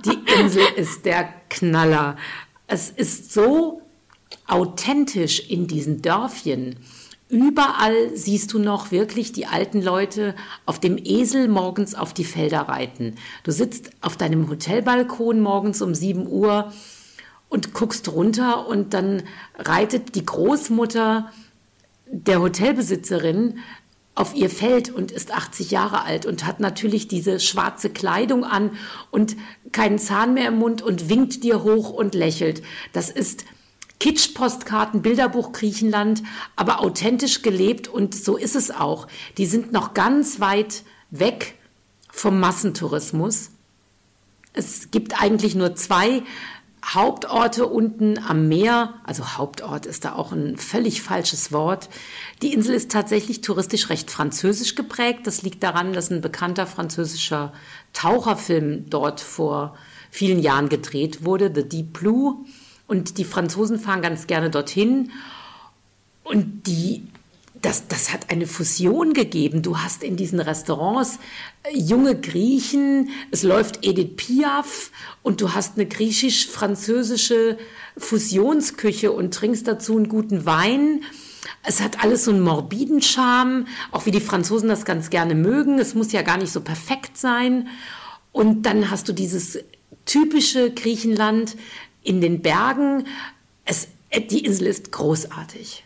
die 0.06 0.20
Insel 0.40 0.66
ist 0.76 1.06
der 1.06 1.30
Knaller. 1.50 2.18
Es 2.68 2.90
ist 2.90 3.34
so 3.34 3.82
authentisch 4.48 5.50
in 5.50 5.68
diesen 5.68 6.02
Dörfchen 6.02 6.78
Überall 7.34 8.16
siehst 8.16 8.54
du 8.54 8.60
noch 8.60 8.92
wirklich 8.92 9.32
die 9.32 9.48
alten 9.48 9.82
Leute 9.82 10.36
auf 10.68 10.80
dem 10.80 11.00
Esel 11.04 11.48
morgens 11.48 11.96
auf 11.96 12.14
die 12.14 12.26
Felder 12.26 12.62
reiten. 12.62 13.16
Du 13.42 13.52
sitzt 13.52 13.90
auf 14.02 14.18
deinem 14.18 14.48
Hotelbalkon 14.48 15.42
morgens 15.42 15.82
um 15.82 15.96
7 15.96 16.28
Uhr 16.28 16.72
und 17.50 17.74
guckst 17.74 18.08
runter 18.12 18.68
und 18.68 18.94
dann 18.94 19.24
reitet 19.58 20.14
die 20.14 20.24
Großmutter 20.24 21.32
der 22.06 22.40
Hotelbesitzerin 22.40 23.58
auf 24.14 24.36
ihr 24.36 24.52
Feld 24.52 24.92
und 24.92 25.12
ist 25.12 25.34
80 25.34 25.72
Jahre 25.72 26.04
alt 26.04 26.28
und 26.28 26.46
hat 26.46 26.60
natürlich 26.60 27.08
diese 27.08 27.40
schwarze 27.40 27.90
Kleidung 27.90 28.44
an 28.44 28.78
und 29.10 29.36
keinen 29.72 29.98
Zahn 29.98 30.36
mehr 30.36 30.50
im 30.50 30.60
Mund 30.60 30.84
und 30.84 31.10
winkt 31.10 31.44
dir 31.44 31.64
hoch 31.64 31.90
und 31.90 32.14
lächelt. 32.14 32.62
Das 32.92 33.10
ist 33.10 33.46
Kitsch-Postkarten, 34.04 35.02
Bilderbuch 35.02 35.54
Griechenland, 35.54 36.24
aber 36.58 36.82
authentisch 36.82 37.42
gelebt 37.42 37.88
und 37.88 38.14
so 38.14 38.36
ist 38.36 38.54
es 38.54 38.70
auch. 38.70 39.08
Die 39.38 39.46
sind 39.46 39.72
noch 39.72 39.94
ganz 39.94 40.42
weit 40.42 40.84
weg 41.10 41.56
vom 42.12 42.38
Massentourismus. 42.38 43.52
Es 44.52 44.92
gibt 44.92 45.22
eigentlich 45.22 45.56
nur 45.56 45.78
zwei 45.78 46.24
Hauptorte 46.86 47.66
unten 47.66 48.18
am 48.20 48.50
Meer, 48.50 48.96
also 49.06 49.38
Hauptort 49.38 49.86
ist 49.86 50.04
da 50.04 50.16
auch 50.16 50.34
ein 50.34 50.58
völlig 50.58 51.02
falsches 51.02 51.54
Wort. 51.54 51.88
Die 52.42 52.52
Insel 52.52 52.76
ist 52.76 52.92
tatsächlich 52.92 53.40
touristisch 53.40 53.90
recht 53.90 54.12
französisch 54.12 54.76
geprägt. 54.76 55.28
Das 55.28 55.44
liegt 55.44 55.64
daran, 55.64 55.94
dass 55.94 56.12
ein 56.12 56.20
bekannter 56.20 56.68
französischer 56.68 57.54
Taucherfilm 57.94 58.90
dort 58.90 59.22
vor 59.22 59.78
vielen 60.12 60.40
Jahren 60.40 60.68
gedreht 60.68 61.24
wurde, 61.24 61.50
The 61.56 61.64
Deep 61.70 61.94
Blue. 61.94 62.44
Und 62.88 63.18
die 63.18 63.26
Franzosen 63.26 63.80
fahren 63.80 64.02
ganz 64.02 64.28
gerne 64.28 64.50
dorthin. 64.50 65.12
Und 66.24 66.68
die 66.68 67.04
das, 67.64 67.88
das 67.88 68.12
hat 68.12 68.30
eine 68.30 68.46
Fusion 68.46 69.14
gegeben. 69.14 69.62
Du 69.62 69.80
hast 69.80 70.04
in 70.04 70.18
diesen 70.18 70.40
Restaurants 70.40 71.18
äh, 71.64 71.78
junge 71.78 72.20
Griechen, 72.20 73.10
es 73.32 73.42
läuft 73.44 73.86
Edith 73.86 74.18
Piaf 74.18 74.92
und 75.24 75.40
du 75.40 75.54
hast 75.54 75.78
eine 75.78 75.88
griechisch-französische 75.88 77.58
Fusionsküche 77.98 79.12
und 79.12 79.34
trinkst 79.34 79.68
dazu 79.68 79.96
einen 79.96 80.10
guten 80.10 80.46
Wein. 80.46 81.04
Es 81.64 81.82
hat 81.82 82.04
alles 82.04 82.26
so 82.26 82.32
einen 82.32 82.42
morbiden 82.42 83.02
Charme, 83.02 83.68
auch 83.92 84.06
wie 84.06 84.12
die 84.12 84.20
Franzosen 84.20 84.68
das 84.68 84.84
ganz 84.84 85.10
gerne 85.10 85.34
mögen. 85.34 85.80
Es 85.80 85.96
muss 85.96 86.12
ja 86.12 86.22
gar 86.22 86.38
nicht 86.38 86.52
so 86.52 86.60
perfekt 86.60 87.18
sein. 87.18 87.70
Und 88.34 88.64
dann 88.64 88.92
hast 88.92 89.08
du 89.08 89.14
dieses 89.14 89.60
typische 90.06 90.72
Griechenland 90.72 91.56
in 92.04 92.22
den 92.22 92.42
Bergen. 92.42 93.06
Es, 93.66 93.88
die 94.30 94.46
Insel 94.46 94.68
ist 94.68 94.92
großartig. 94.92 95.84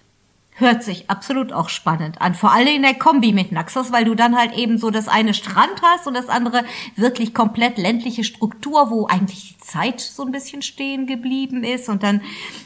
Hört 0.59 0.83
sich 0.83 1.07
absolut 1.07 1.53
auch 1.53 1.69
spannend 1.69 2.19
an. 2.19 2.33
Vor 2.33 2.51
allem 2.51 2.77
in 2.77 2.81
der 2.81 2.95
Kombi 2.95 3.31
mit 3.31 3.51
Naxos, 3.51 3.91
weil 3.91 4.05
du 4.05 4.15
dann 4.15 4.35
halt 4.35 4.53
eben 4.57 4.79
so 4.79 4.89
das 4.89 5.07
eine 5.07 5.35
Strand 5.35 5.83
hast 5.83 6.07
und 6.07 6.15
das 6.15 6.29
andere 6.29 6.63
wirklich 6.95 7.35
komplett 7.35 7.77
ländliche 7.77 8.23
Struktur, 8.23 8.89
wo 8.89 9.05
eigentlich 9.05 9.55
die 9.55 9.63
Zeit 9.63 10.01
so 10.01 10.23
ein 10.23 10.31
bisschen 10.31 10.63
stehen 10.63 11.05
geblieben 11.05 11.63
ist. 11.63 11.89
Und 11.89 12.01
dann, 12.01 12.21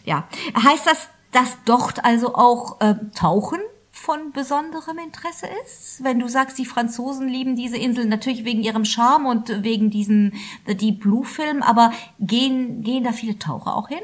ja. 0.05 0.25
Heißt 0.55 0.87
das, 0.87 1.09
dass 1.33 1.57
dort 1.65 2.05
also 2.05 2.33
auch 2.35 2.79
äh, 2.79 2.95
Tauchen 3.13 3.59
von 4.01 4.31
besonderem 4.31 4.97
Interesse 4.97 5.47
ist? 5.63 6.03
Wenn 6.03 6.19
du 6.19 6.27
sagst, 6.27 6.57
die 6.57 6.65
Franzosen 6.65 7.27
lieben 7.27 7.55
diese 7.55 7.77
Insel 7.77 8.05
natürlich 8.05 8.45
wegen 8.45 8.63
ihrem 8.63 8.85
Charme 8.85 9.27
und 9.27 9.63
wegen 9.63 9.89
diesem 9.89 10.33
The 10.67 10.75
Deep 10.75 11.01
Blue 11.01 11.23
Film, 11.23 11.61
aber 11.61 11.91
gehen, 12.19 12.81
gehen 12.81 13.03
da 13.03 13.11
viele 13.11 13.37
Taucher 13.37 13.75
auch 13.75 13.89
hin? 13.89 14.01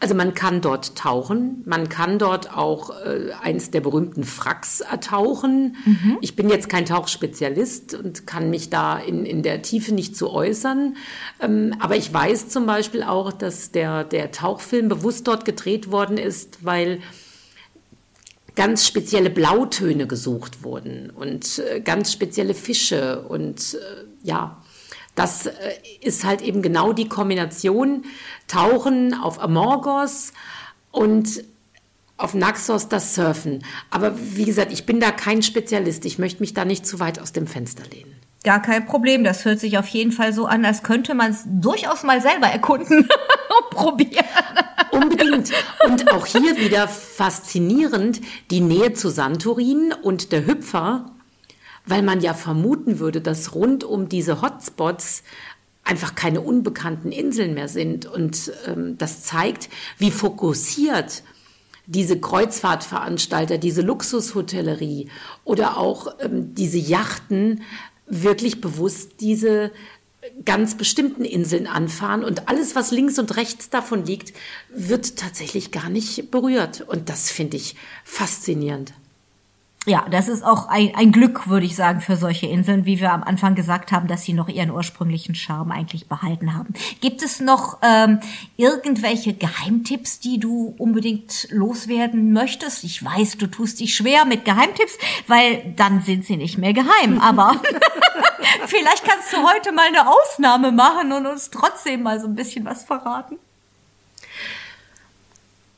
Also 0.00 0.14
man 0.14 0.34
kann 0.34 0.60
dort 0.60 0.96
tauchen, 0.96 1.62
man 1.64 1.88
kann 1.88 2.18
dort 2.18 2.54
auch 2.54 2.90
äh, 2.90 3.32
eins 3.42 3.70
der 3.70 3.80
berühmten 3.80 4.24
Fracks 4.24 4.80
ertauchen. 4.80 5.76
Mhm. 5.84 6.18
Ich 6.20 6.36
bin 6.36 6.50
jetzt 6.50 6.68
kein 6.68 6.84
Tauchspezialist 6.84 7.94
und 7.94 8.26
kann 8.26 8.50
mich 8.50 8.68
da 8.68 8.98
in, 8.98 9.24
in 9.24 9.42
der 9.42 9.62
Tiefe 9.62 9.94
nicht 9.94 10.16
zu 10.16 10.30
äußern. 10.30 10.96
Ähm, 11.40 11.74
aber 11.80 11.96
ich 11.96 12.12
weiß 12.12 12.48
zum 12.48 12.66
Beispiel 12.66 13.02
auch, 13.02 13.32
dass 13.32 13.72
der, 13.72 14.04
der 14.04 14.30
Tauchfilm 14.30 14.88
bewusst 14.88 15.26
dort 15.26 15.44
gedreht 15.44 15.90
worden 15.90 16.18
ist, 16.18 16.64
weil 16.64 17.00
ganz 18.58 18.84
spezielle 18.84 19.30
Blautöne 19.30 20.08
gesucht 20.08 20.64
wurden 20.64 21.10
und 21.10 21.60
äh, 21.60 21.80
ganz 21.80 22.12
spezielle 22.12 22.54
Fische 22.54 23.22
und 23.22 23.74
äh, 23.74 24.04
ja, 24.24 24.60
das 25.14 25.46
äh, 25.46 25.52
ist 26.00 26.24
halt 26.24 26.42
eben 26.42 26.60
genau 26.60 26.92
die 26.92 27.08
Kombination 27.08 28.04
Tauchen 28.48 29.14
auf 29.14 29.40
Amorgos 29.40 30.32
und 30.90 31.44
auf 32.16 32.34
Naxos 32.34 32.88
das 32.88 33.14
Surfen. 33.14 33.64
Aber 33.90 34.14
wie 34.18 34.44
gesagt, 34.44 34.72
ich 34.72 34.86
bin 34.86 34.98
da 34.98 35.12
kein 35.12 35.44
Spezialist. 35.44 36.04
Ich 36.04 36.18
möchte 36.18 36.40
mich 36.40 36.52
da 36.52 36.64
nicht 36.64 36.84
zu 36.84 36.98
weit 36.98 37.20
aus 37.20 37.30
dem 37.30 37.46
Fenster 37.46 37.84
lehnen. 37.94 38.16
Gar 38.48 38.62
kein 38.62 38.86
Problem. 38.86 39.24
Das 39.24 39.44
hört 39.44 39.60
sich 39.60 39.76
auf 39.76 39.88
jeden 39.88 40.10
Fall 40.10 40.32
so 40.32 40.46
an, 40.46 40.64
als 40.64 40.82
könnte 40.82 41.14
man 41.14 41.32
es 41.32 41.44
durchaus 41.44 42.02
mal 42.02 42.22
selber 42.22 42.46
erkunden 42.46 43.00
und 43.58 43.70
probieren. 43.76 44.24
Unbedingt. 44.90 45.52
Und 45.84 46.10
auch 46.10 46.24
hier 46.24 46.56
wieder 46.56 46.88
faszinierend 46.88 48.22
die 48.50 48.62
Nähe 48.62 48.94
zu 48.94 49.10
Santorin 49.10 49.92
und 50.02 50.32
der 50.32 50.46
Hüpfer 50.46 51.12
weil 51.84 52.02
man 52.02 52.20
ja 52.20 52.32
vermuten 52.32 53.00
würde, 53.00 53.20
dass 53.22 53.54
rund 53.54 53.84
um 53.84 54.08
diese 54.08 54.40
Hotspots 54.42 55.22
einfach 55.84 56.14
keine 56.14 56.42
unbekannten 56.42 57.12
Inseln 57.12 57.52
mehr 57.54 57.68
sind. 57.68 58.04
Und 58.04 58.52
ähm, 58.66 58.96
das 58.98 59.24
zeigt, 59.24 59.70
wie 59.96 60.10
fokussiert 60.10 61.22
diese 61.86 62.20
Kreuzfahrtveranstalter, 62.20 63.56
diese 63.56 63.80
Luxushotellerie 63.80 65.08
oder 65.44 65.78
auch 65.78 66.14
ähm, 66.20 66.54
diese 66.54 66.76
Yachten 66.76 67.62
wirklich 68.08 68.60
bewusst 68.60 69.20
diese 69.20 69.70
ganz 70.44 70.76
bestimmten 70.76 71.24
Inseln 71.24 71.66
anfahren 71.66 72.24
und 72.24 72.48
alles, 72.48 72.74
was 72.74 72.90
links 72.90 73.18
und 73.18 73.36
rechts 73.36 73.70
davon 73.70 74.04
liegt, 74.04 74.32
wird 74.68 75.16
tatsächlich 75.16 75.70
gar 75.70 75.88
nicht 75.88 76.30
berührt. 76.30 76.82
Und 76.82 77.08
das 77.08 77.30
finde 77.30 77.56
ich 77.56 77.76
faszinierend. 78.04 78.92
Ja, 79.88 80.04
das 80.10 80.28
ist 80.28 80.44
auch 80.44 80.68
ein, 80.68 80.94
ein 80.94 81.12
Glück, 81.12 81.48
würde 81.48 81.64
ich 81.64 81.74
sagen, 81.74 82.02
für 82.02 82.16
solche 82.16 82.46
Inseln, 82.46 82.84
wie 82.84 83.00
wir 83.00 83.10
am 83.10 83.22
Anfang 83.22 83.54
gesagt 83.54 83.90
haben, 83.90 84.06
dass 84.06 84.22
sie 84.22 84.34
noch 84.34 84.48
ihren 84.48 84.70
ursprünglichen 84.70 85.34
Charme 85.34 85.72
eigentlich 85.72 86.08
behalten 86.08 86.54
haben. 86.54 86.74
Gibt 87.00 87.22
es 87.22 87.40
noch 87.40 87.78
ähm, 87.80 88.20
irgendwelche 88.58 89.32
Geheimtipps, 89.32 90.20
die 90.20 90.38
du 90.38 90.74
unbedingt 90.76 91.48
loswerden 91.50 92.34
möchtest? 92.34 92.84
Ich 92.84 93.02
weiß, 93.02 93.38
du 93.38 93.46
tust 93.46 93.80
dich 93.80 93.94
schwer 93.94 94.26
mit 94.26 94.44
Geheimtipps, 94.44 94.98
weil 95.26 95.72
dann 95.74 96.02
sind 96.02 96.26
sie 96.26 96.36
nicht 96.36 96.58
mehr 96.58 96.74
geheim. 96.74 97.18
Aber 97.22 97.58
vielleicht 98.66 99.04
kannst 99.04 99.32
du 99.32 99.38
heute 99.38 99.72
mal 99.72 99.86
eine 99.86 100.06
Ausnahme 100.06 100.70
machen 100.70 101.12
und 101.12 101.24
uns 101.24 101.48
trotzdem 101.48 102.02
mal 102.02 102.20
so 102.20 102.26
ein 102.26 102.34
bisschen 102.34 102.66
was 102.66 102.84
verraten. 102.84 103.38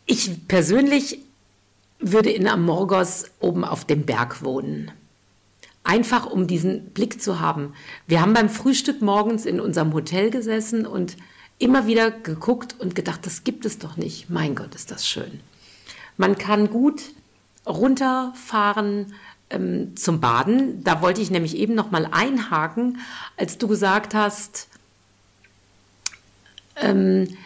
Ich 0.06 0.48
persönlich 0.48 1.20
würde 2.00 2.30
in 2.30 2.48
Amorgos 2.48 3.26
oben 3.40 3.64
auf 3.64 3.84
dem 3.84 4.04
Berg 4.04 4.42
wohnen. 4.42 4.90
Einfach 5.84 6.26
um 6.26 6.46
diesen 6.46 6.90
Blick 6.90 7.22
zu 7.22 7.40
haben. 7.40 7.74
Wir 8.06 8.20
haben 8.20 8.34
beim 8.34 8.48
Frühstück 8.48 9.02
morgens 9.02 9.46
in 9.46 9.60
unserem 9.60 9.92
Hotel 9.92 10.30
gesessen 10.30 10.86
und 10.86 11.16
immer 11.58 11.86
wieder 11.86 12.10
geguckt 12.10 12.76
und 12.78 12.94
gedacht, 12.94 13.24
das 13.26 13.44
gibt 13.44 13.64
es 13.64 13.78
doch 13.78 13.96
nicht. 13.96 14.30
Mein 14.30 14.54
Gott, 14.54 14.74
ist 14.74 14.90
das 14.90 15.06
schön. 15.06 15.40
Man 16.16 16.36
kann 16.36 16.70
gut 16.70 17.02
runterfahren 17.66 19.14
ähm, 19.50 19.96
zum 19.96 20.20
Baden. 20.20 20.82
Da 20.84 21.02
wollte 21.02 21.20
ich 21.20 21.30
nämlich 21.30 21.56
eben 21.56 21.74
noch 21.74 21.90
mal 21.90 22.08
einhaken, 22.10 22.98
als 23.36 23.58
du 23.58 23.68
gesagt 23.68 24.14
hast, 24.14 24.68
ähm, 26.76 27.36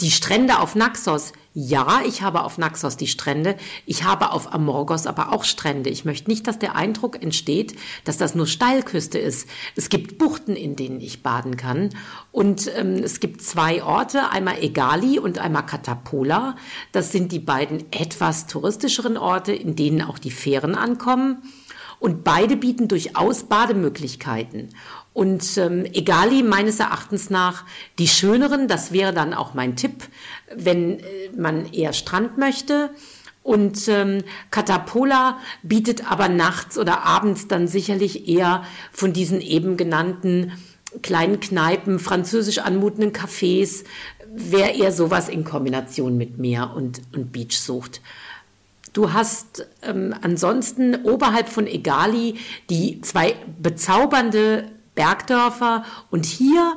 die 0.00 0.10
Strände 0.10 0.58
auf 0.58 0.74
Naxos. 0.74 1.32
Ja, 1.60 2.02
ich 2.06 2.22
habe 2.22 2.44
auf 2.44 2.56
Naxos 2.56 2.96
die 2.96 3.08
Strände. 3.08 3.56
Ich 3.84 4.04
habe 4.04 4.30
auf 4.30 4.54
Amorgos 4.54 5.08
aber 5.08 5.32
auch 5.32 5.42
Strände. 5.42 5.90
Ich 5.90 6.04
möchte 6.04 6.30
nicht, 6.30 6.46
dass 6.46 6.60
der 6.60 6.76
Eindruck 6.76 7.20
entsteht, 7.20 7.74
dass 8.04 8.16
das 8.16 8.36
nur 8.36 8.46
Steilküste 8.46 9.18
ist. 9.18 9.48
Es 9.74 9.88
gibt 9.88 10.18
Buchten, 10.18 10.54
in 10.54 10.76
denen 10.76 11.00
ich 11.00 11.24
baden 11.24 11.56
kann. 11.56 11.90
Und 12.30 12.70
ähm, 12.76 13.02
es 13.02 13.18
gibt 13.18 13.42
zwei 13.42 13.82
Orte, 13.82 14.30
einmal 14.30 14.62
Egali 14.62 15.18
und 15.18 15.40
einmal 15.40 15.66
Katapola. 15.66 16.54
Das 16.92 17.10
sind 17.10 17.32
die 17.32 17.40
beiden 17.40 17.90
etwas 17.90 18.46
touristischeren 18.46 19.16
Orte, 19.16 19.52
in 19.52 19.74
denen 19.74 20.02
auch 20.02 20.20
die 20.20 20.30
Fähren 20.30 20.76
ankommen. 20.76 21.42
Und 21.98 22.22
beide 22.22 22.56
bieten 22.56 22.86
durchaus 22.86 23.42
Bademöglichkeiten. 23.44 24.68
Und 25.18 25.58
ähm, 25.58 25.84
Egali 25.84 26.44
meines 26.44 26.78
Erachtens 26.78 27.28
nach 27.28 27.64
die 27.98 28.06
schöneren, 28.06 28.68
das 28.68 28.92
wäre 28.92 29.12
dann 29.12 29.34
auch 29.34 29.52
mein 29.52 29.74
Tipp, 29.74 30.04
wenn 30.54 31.00
äh, 31.00 31.02
man 31.36 31.72
eher 31.72 31.92
Strand 31.92 32.38
möchte. 32.38 32.90
Und 33.42 33.88
ähm, 33.88 34.22
Catapola 34.52 35.38
bietet 35.64 36.08
aber 36.08 36.28
nachts 36.28 36.78
oder 36.78 37.02
abends 37.02 37.48
dann 37.48 37.66
sicherlich 37.66 38.28
eher 38.28 38.62
von 38.92 39.12
diesen 39.12 39.40
eben 39.40 39.76
genannten 39.76 40.52
kleinen 41.02 41.40
Kneipen, 41.40 41.98
französisch 41.98 42.58
anmutenden 42.58 43.10
Cafés, 43.10 43.82
wer 44.32 44.76
eher 44.76 44.92
sowas 44.92 45.28
in 45.28 45.42
Kombination 45.42 46.16
mit 46.16 46.38
Meer 46.38 46.74
und, 46.76 47.02
und 47.12 47.32
Beach 47.32 47.58
sucht. 47.58 48.02
Du 48.92 49.12
hast 49.12 49.66
ähm, 49.82 50.14
ansonsten 50.22 50.94
oberhalb 51.02 51.48
von 51.48 51.66
Egali 51.66 52.36
die 52.70 53.00
zwei 53.00 53.34
bezaubernde 53.60 54.77
Bergdörfer. 54.98 55.84
Und 56.10 56.26
hier 56.26 56.76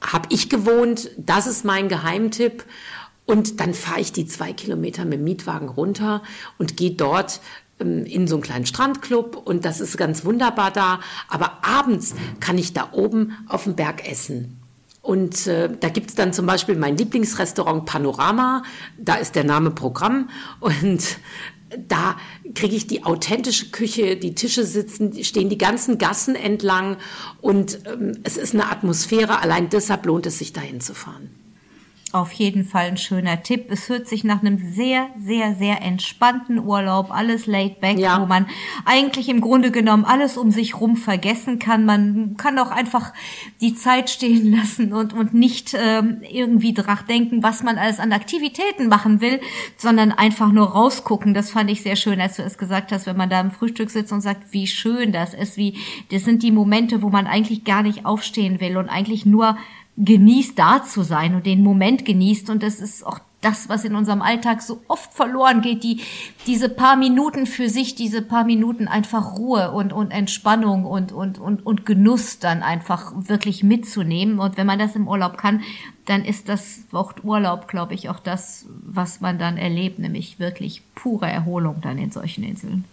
habe 0.00 0.26
ich 0.30 0.48
gewohnt, 0.48 1.10
das 1.18 1.46
ist 1.46 1.62
mein 1.62 1.90
Geheimtipp. 1.90 2.64
Und 3.26 3.60
dann 3.60 3.74
fahre 3.74 4.00
ich 4.00 4.12
die 4.12 4.26
zwei 4.26 4.54
Kilometer 4.54 5.04
mit 5.04 5.18
dem 5.18 5.24
Mietwagen 5.24 5.68
runter 5.68 6.22
und 6.58 6.78
gehe 6.78 6.92
dort 6.92 7.40
ähm, 7.78 8.06
in 8.06 8.26
so 8.26 8.36
einen 8.36 8.42
kleinen 8.42 8.66
Strandclub 8.66 9.36
und 9.36 9.66
das 9.66 9.80
ist 9.80 9.96
ganz 9.98 10.24
wunderbar 10.24 10.70
da. 10.70 11.00
Aber 11.28 11.58
abends 11.62 12.14
kann 12.40 12.56
ich 12.56 12.72
da 12.72 12.88
oben 12.92 13.36
auf 13.48 13.64
dem 13.64 13.76
Berg 13.76 14.08
essen. 14.10 14.60
Und 15.04 15.46
äh, 15.46 15.68
da 15.78 15.90
gibt 15.90 16.08
es 16.08 16.16
dann 16.16 16.32
zum 16.32 16.46
Beispiel 16.46 16.76
mein 16.76 16.96
Lieblingsrestaurant 16.96 17.84
Panorama. 17.84 18.62
Da 18.96 19.16
ist 19.16 19.34
der 19.34 19.44
Name 19.44 19.70
Programm. 19.70 20.30
Und 20.60 21.18
da 21.78 22.16
kriege 22.54 22.76
ich 22.76 22.86
die 22.86 23.04
authentische 23.04 23.70
Küche, 23.70 24.16
die 24.16 24.34
Tische 24.34 24.64
sitzen, 24.64 25.22
stehen 25.24 25.48
die 25.48 25.58
ganzen 25.58 25.98
Gassen 25.98 26.34
entlang 26.34 26.96
und 27.40 27.80
ähm, 27.86 28.18
es 28.24 28.36
ist 28.36 28.54
eine 28.54 28.70
Atmosphäre. 28.70 29.40
Allein 29.40 29.68
deshalb 29.68 30.06
lohnt 30.06 30.26
es 30.26 30.38
sich, 30.38 30.52
dahin 30.52 30.80
zu 30.80 30.94
fahren 30.94 31.30
auf 32.14 32.32
jeden 32.32 32.64
Fall 32.64 32.86
ein 32.86 32.96
schöner 32.96 33.42
Tipp. 33.42 33.66
Es 33.70 33.88
hört 33.88 34.06
sich 34.06 34.22
nach 34.22 34.40
einem 34.40 34.58
sehr, 34.58 35.08
sehr, 35.18 35.54
sehr 35.56 35.82
entspannten 35.82 36.60
Urlaub, 36.60 37.10
alles 37.10 37.46
laid 37.46 37.80
back, 37.80 37.98
ja. 37.98 38.20
wo 38.20 38.26
man 38.26 38.46
eigentlich 38.84 39.28
im 39.28 39.40
Grunde 39.40 39.72
genommen 39.72 40.04
alles 40.04 40.36
um 40.36 40.52
sich 40.52 40.80
rum 40.80 40.96
vergessen 40.96 41.58
kann. 41.58 41.84
Man 41.84 42.36
kann 42.36 42.58
auch 42.60 42.70
einfach 42.70 43.12
die 43.60 43.74
Zeit 43.74 44.10
stehen 44.10 44.52
lassen 44.56 44.92
und, 44.92 45.12
und 45.12 45.34
nicht 45.34 45.76
ähm, 45.76 46.22
irgendwie 46.30 46.72
drach 46.72 47.02
denken, 47.02 47.42
was 47.42 47.64
man 47.64 47.78
alles 47.78 47.98
an 47.98 48.12
Aktivitäten 48.12 48.86
machen 48.86 49.20
will, 49.20 49.40
sondern 49.76 50.12
einfach 50.12 50.52
nur 50.52 50.68
rausgucken. 50.68 51.34
Das 51.34 51.50
fand 51.50 51.68
ich 51.68 51.82
sehr 51.82 51.96
schön, 51.96 52.20
als 52.20 52.36
du 52.36 52.42
es 52.42 52.58
gesagt 52.58 52.92
hast, 52.92 53.06
wenn 53.06 53.16
man 53.16 53.28
da 53.30 53.40
im 53.40 53.50
Frühstück 53.50 53.90
sitzt 53.90 54.12
und 54.12 54.20
sagt, 54.20 54.52
wie 54.52 54.68
schön 54.68 55.10
das 55.10 55.34
ist, 55.34 55.56
wie, 55.56 55.78
das 56.12 56.24
sind 56.24 56.44
die 56.44 56.52
Momente, 56.52 57.02
wo 57.02 57.08
man 57.08 57.26
eigentlich 57.26 57.64
gar 57.64 57.82
nicht 57.82 58.06
aufstehen 58.06 58.60
will 58.60 58.76
und 58.76 58.88
eigentlich 58.88 59.26
nur 59.26 59.56
genießt, 59.96 60.58
da 60.58 60.82
zu 60.82 61.02
sein 61.02 61.34
und 61.34 61.46
den 61.46 61.62
Moment 61.62 62.04
genießt. 62.04 62.50
Und 62.50 62.62
das 62.62 62.80
ist 62.80 63.06
auch 63.06 63.20
das, 63.44 63.68
was 63.68 63.84
in 63.84 63.94
unserem 63.94 64.22
Alltag 64.22 64.62
so 64.62 64.80
oft 64.88 65.12
verloren 65.12 65.60
geht, 65.60 65.84
die, 65.84 66.00
diese 66.46 66.68
paar 66.68 66.96
Minuten 66.96 67.46
für 67.46 67.68
sich, 67.68 67.94
diese 67.94 68.22
paar 68.22 68.44
Minuten 68.44 68.88
einfach 68.88 69.36
Ruhe 69.36 69.70
und, 69.72 69.92
und 69.92 70.10
Entspannung 70.10 70.86
und, 70.86 71.12
und, 71.12 71.38
und, 71.38 71.64
und 71.64 71.84
Genuss 71.84 72.38
dann 72.38 72.62
einfach 72.62 73.12
wirklich 73.14 73.62
mitzunehmen. 73.62 74.38
Und 74.38 74.56
wenn 74.56 74.66
man 74.66 74.78
das 74.78 74.96
im 74.96 75.06
Urlaub 75.06 75.36
kann, 75.36 75.62
dann 76.06 76.24
ist 76.24 76.48
das 76.48 76.84
Wort 76.90 77.22
Urlaub, 77.22 77.68
glaube 77.68 77.94
ich, 77.94 78.08
auch 78.08 78.18
das, 78.18 78.66
was 78.82 79.20
man 79.20 79.38
dann 79.38 79.58
erlebt, 79.58 79.98
nämlich 79.98 80.38
wirklich 80.38 80.82
pure 80.94 81.26
Erholung 81.26 81.80
dann 81.82 81.98
in 81.98 82.10
solchen 82.10 82.44
Inseln. 82.44 82.84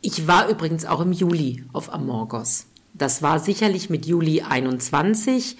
Ich 0.00 0.28
war 0.28 0.48
übrigens 0.48 0.84
auch 0.84 1.00
im 1.00 1.12
Juli 1.12 1.64
auf 1.72 1.92
Amorgos. 1.92 2.67
Das 2.98 3.22
war 3.22 3.38
sicherlich 3.38 3.90
mit 3.90 4.06
Juli 4.06 4.42
21 4.42 5.56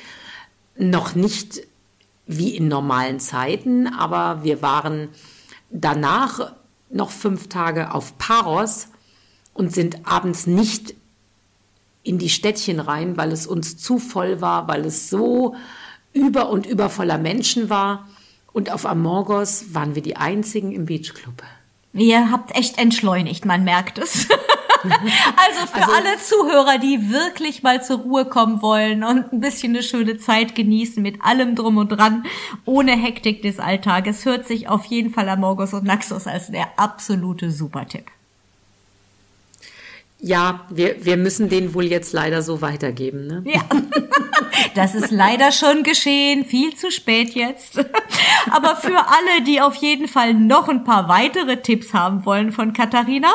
noch 0.77 1.14
nicht 1.14 1.62
wie 2.27 2.55
in 2.55 2.68
normalen 2.68 3.20
Zeiten, 3.20 3.87
aber 3.87 4.44
wir 4.44 4.61
waren 4.61 5.09
danach 5.70 6.53
noch 6.90 7.11
fünf 7.11 7.48
Tage 7.48 7.94
auf 7.94 8.18
Paros 8.18 8.88
und 9.55 9.72
sind 9.72 10.07
abends 10.07 10.46
nicht 10.46 10.94
in 12.03 12.18
die 12.18 12.29
Städtchen 12.29 12.81
rein, 12.81 13.16
weil 13.16 13.33
es 13.33 13.46
uns 13.46 13.77
zu 13.77 13.98
voll 13.98 14.40
war, 14.40 14.68
weil 14.68 14.85
es 14.85 15.11
so 15.11 15.55
über 16.12 16.48
und 16.51 16.66
über 16.66 16.90
voller 16.90 17.18
Menschen 17.18 17.70
war. 17.70 18.09
Und 18.53 18.72
auf 18.72 18.87
Amorgos 18.87 19.74
waren 19.74 19.94
wir 19.94 20.03
die 20.03 20.16
einzigen 20.16 20.72
im 20.72 20.87
Beachclub. 20.87 21.42
Ihr 21.92 22.31
habt 22.31 22.55
echt 22.57 22.79
entschleunigt, 22.79 23.44
man 23.44 23.64
merkt 23.64 23.98
es. 23.98 24.29
also 24.85 25.67
für 25.73 25.83
also, 25.83 25.93
alle 25.93 26.19
Zuhörer, 26.19 26.79
die 26.79 27.11
wirklich 27.11 27.62
mal 27.62 27.83
zur 27.83 27.99
Ruhe 27.99 28.25
kommen 28.25 28.62
wollen 28.62 29.05
und 29.05 29.33
ein 29.33 29.41
bisschen 29.41 29.75
eine 29.75 29.83
schöne 29.83 30.19
Zeit 30.19 30.55
genießen 30.55 31.03
mit 31.03 31.23
allem 31.23 31.55
drum 31.55 31.77
und 31.77 31.88
dran, 31.88 32.25
ohne 32.64 32.93
Hektik 32.93 33.43
des 33.43 33.59
Alltages, 33.59 34.25
hört 34.25 34.47
sich 34.47 34.69
auf 34.69 34.85
jeden 34.87 35.11
Fall 35.11 35.29
Amorgos 35.29 35.75
und 35.75 35.85
Naxos 35.85 36.27
als 36.27 36.51
der 36.51 36.79
absolute 36.79 37.51
Supertipp. 37.51 38.11
Ja, 40.21 40.67
wir, 40.69 41.05
wir 41.05 41.17
müssen 41.17 41.49
den 41.49 41.75
wohl 41.75 41.85
jetzt 41.85 42.12
leider 42.12 42.43
so 42.43 42.61
weitergeben. 42.61 43.29
Ne? 43.29 43.45
Ja, 43.47 43.62
das 44.75 44.97
ist 44.97 45.12
leider 45.12 45.53
schon 45.53 45.85
geschehen, 45.85 46.45
viel 46.45 46.75
zu 46.75 46.91
spät 46.91 47.31
jetzt. 47.37 47.79
Aber 48.51 48.75
für 48.75 48.99
alle, 48.99 49.43
die 49.47 49.61
auf 49.61 49.77
jeden 49.77 50.09
Fall 50.09 50.35
noch 50.35 50.69
ein 50.69 50.83
paar 50.83 51.09
weitere 51.09 51.59
Tipps 51.59 51.95
haben 51.95 52.27
wollen 52.27 52.51
von 52.51 52.73
Katharina, 52.73 53.29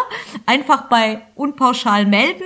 einfach 0.46 0.90
bei 0.90 1.22
Unpauschal 1.36 2.06
melden. 2.06 2.43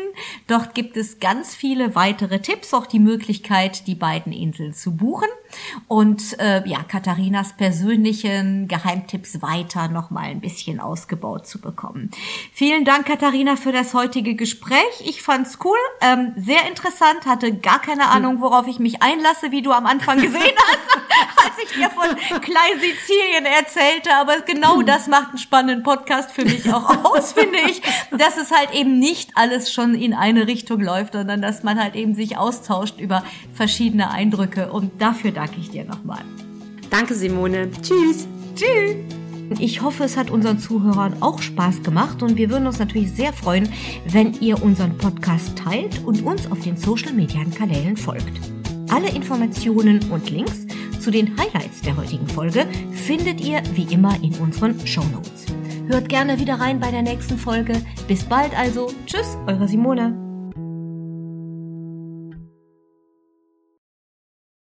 Dort 0.48 0.74
gibt 0.76 0.98
es 0.98 1.20
ganz 1.20 1.56
viele 1.56 1.96
weitere 1.96 2.40
Tipps, 2.40 2.74
auch 2.74 2.86
die 2.86 3.00
Möglichkeit, 3.00 3.88
die 3.88 3.96
beiden 3.96 4.32
Inseln 4.34 4.74
zu 4.74 4.96
buchen 4.96 5.28
und 5.88 6.40
äh, 6.40 6.68
ja, 6.68 6.84
Katharinas 6.84 7.54
persönlichen 7.54 8.68
Geheimtipps 8.68 9.42
weiter 9.42 9.88
noch 9.88 10.10
mal 10.10 10.26
ein 10.26 10.42
bisschen 10.42 10.80
ausgebaut 10.80 11.48
zu 11.48 11.60
bekommen. 11.60 12.12
Vielen 12.54 12.86
Dank, 12.86 13.06
Katharina, 13.06 13.56
für 13.56 13.72
das 13.72 13.94
heutige 13.94 14.36
Gespräch. 14.36 14.78
Ich 15.06 15.22
fand's 15.22 15.60
cool, 15.64 15.78
ähm, 16.02 16.34
sehr 16.36 16.68
interessant, 16.68 17.26
hatte 17.26 17.54
gar 17.54 17.82
keine 17.82 18.08
Ahnung, 18.08 18.42
worauf 18.42 18.68
ich 18.68 18.80
mich 18.80 19.02
einlasse, 19.02 19.52
wie 19.52 19.62
du 19.62 19.72
am 19.72 19.86
Anfang 19.86 20.22
gesehen 20.22 20.56
hast, 20.58 21.37
als 21.58 21.70
ich 21.70 21.78
dir 21.78 21.90
von 21.90 22.42
Klein 22.42 22.80
Sizilien 22.80 23.46
erzählte. 23.46 24.16
Aber 24.20 24.42
genau 24.42 24.82
das 24.82 25.08
macht 25.08 25.30
einen 25.30 25.38
spannenden 25.38 25.84
Podcast 25.84 26.32
für 26.32 26.44
mich 26.44 26.72
auch 26.72 27.04
aus, 27.14 27.34
finde 27.34 27.60
ich, 27.70 27.82
dass 28.12 28.38
es 28.38 28.52
halt 28.52 28.74
eben 28.74 29.00
nicht 29.00 29.32
alles 29.36 29.72
schon 29.72 29.96
in 29.96 30.14
eine 30.14 30.48
Richtung 30.48 30.82
läuft, 30.82 31.14
sondern 31.14 31.42
dass 31.42 31.64
man 31.64 31.82
halt 31.82 31.96
eben 31.96 32.16
sich 32.16 32.38
austauscht 32.38 33.00
über 33.00 33.24
verschiedene 33.54 34.12
Eindrücke. 34.12 34.72
Und 34.72 35.02
dafür 35.02 35.32
danke 35.32 35.60
ich 35.60 35.70
dir 35.70 35.86
nochmal. 35.86 36.22
Danke, 36.90 37.14
Simone. 37.16 37.70
Tschüss. 37.82 38.28
Tschüss. 38.56 38.96
Ich 39.60 39.82
hoffe, 39.82 40.04
es 40.04 40.18
hat 40.18 40.30
unseren 40.30 40.60
Zuhörern 40.60 41.22
auch 41.22 41.42
Spaß 41.42 41.82
gemacht 41.82 42.22
und 42.22 42.36
wir 42.36 42.50
würden 42.50 42.68
uns 42.68 42.80
natürlich 42.80 43.14
sehr 43.14 43.32
freuen, 43.32 43.70
wenn 44.06 44.34
ihr 44.42 44.62
unseren 44.62 44.98
Podcast 44.98 45.58
teilt 45.58 46.04
und 46.04 46.22
uns 46.26 46.52
auf 46.52 46.60
den 46.60 46.76
Social 46.76 47.14
Media 47.14 47.40
Kanälen 47.58 47.96
folgt. 47.96 48.42
Alle 48.90 49.10
Informationen 49.10 50.12
und 50.12 50.30
Links 50.30 50.68
zu 51.08 51.12
den 51.12 51.38
Highlights 51.40 51.80
der 51.80 51.96
heutigen 51.96 52.28
Folge 52.28 52.68
findet 52.92 53.40
ihr 53.40 53.62
wie 53.72 53.94
immer 53.94 54.22
in 54.22 54.36
unseren 54.40 54.86
Show 54.86 55.06
Notes. 55.06 55.46
Hört 55.88 56.10
gerne 56.10 56.38
wieder 56.38 56.56
rein 56.56 56.82
bei 56.82 56.92
der 56.92 57.02
nächsten 57.02 57.38
Folge. 57.38 57.82
Bis 58.10 58.26
bald 58.26 58.54
also. 58.60 58.92
Tschüss, 59.06 59.38
eure 59.48 59.70
Simone. 59.70 60.27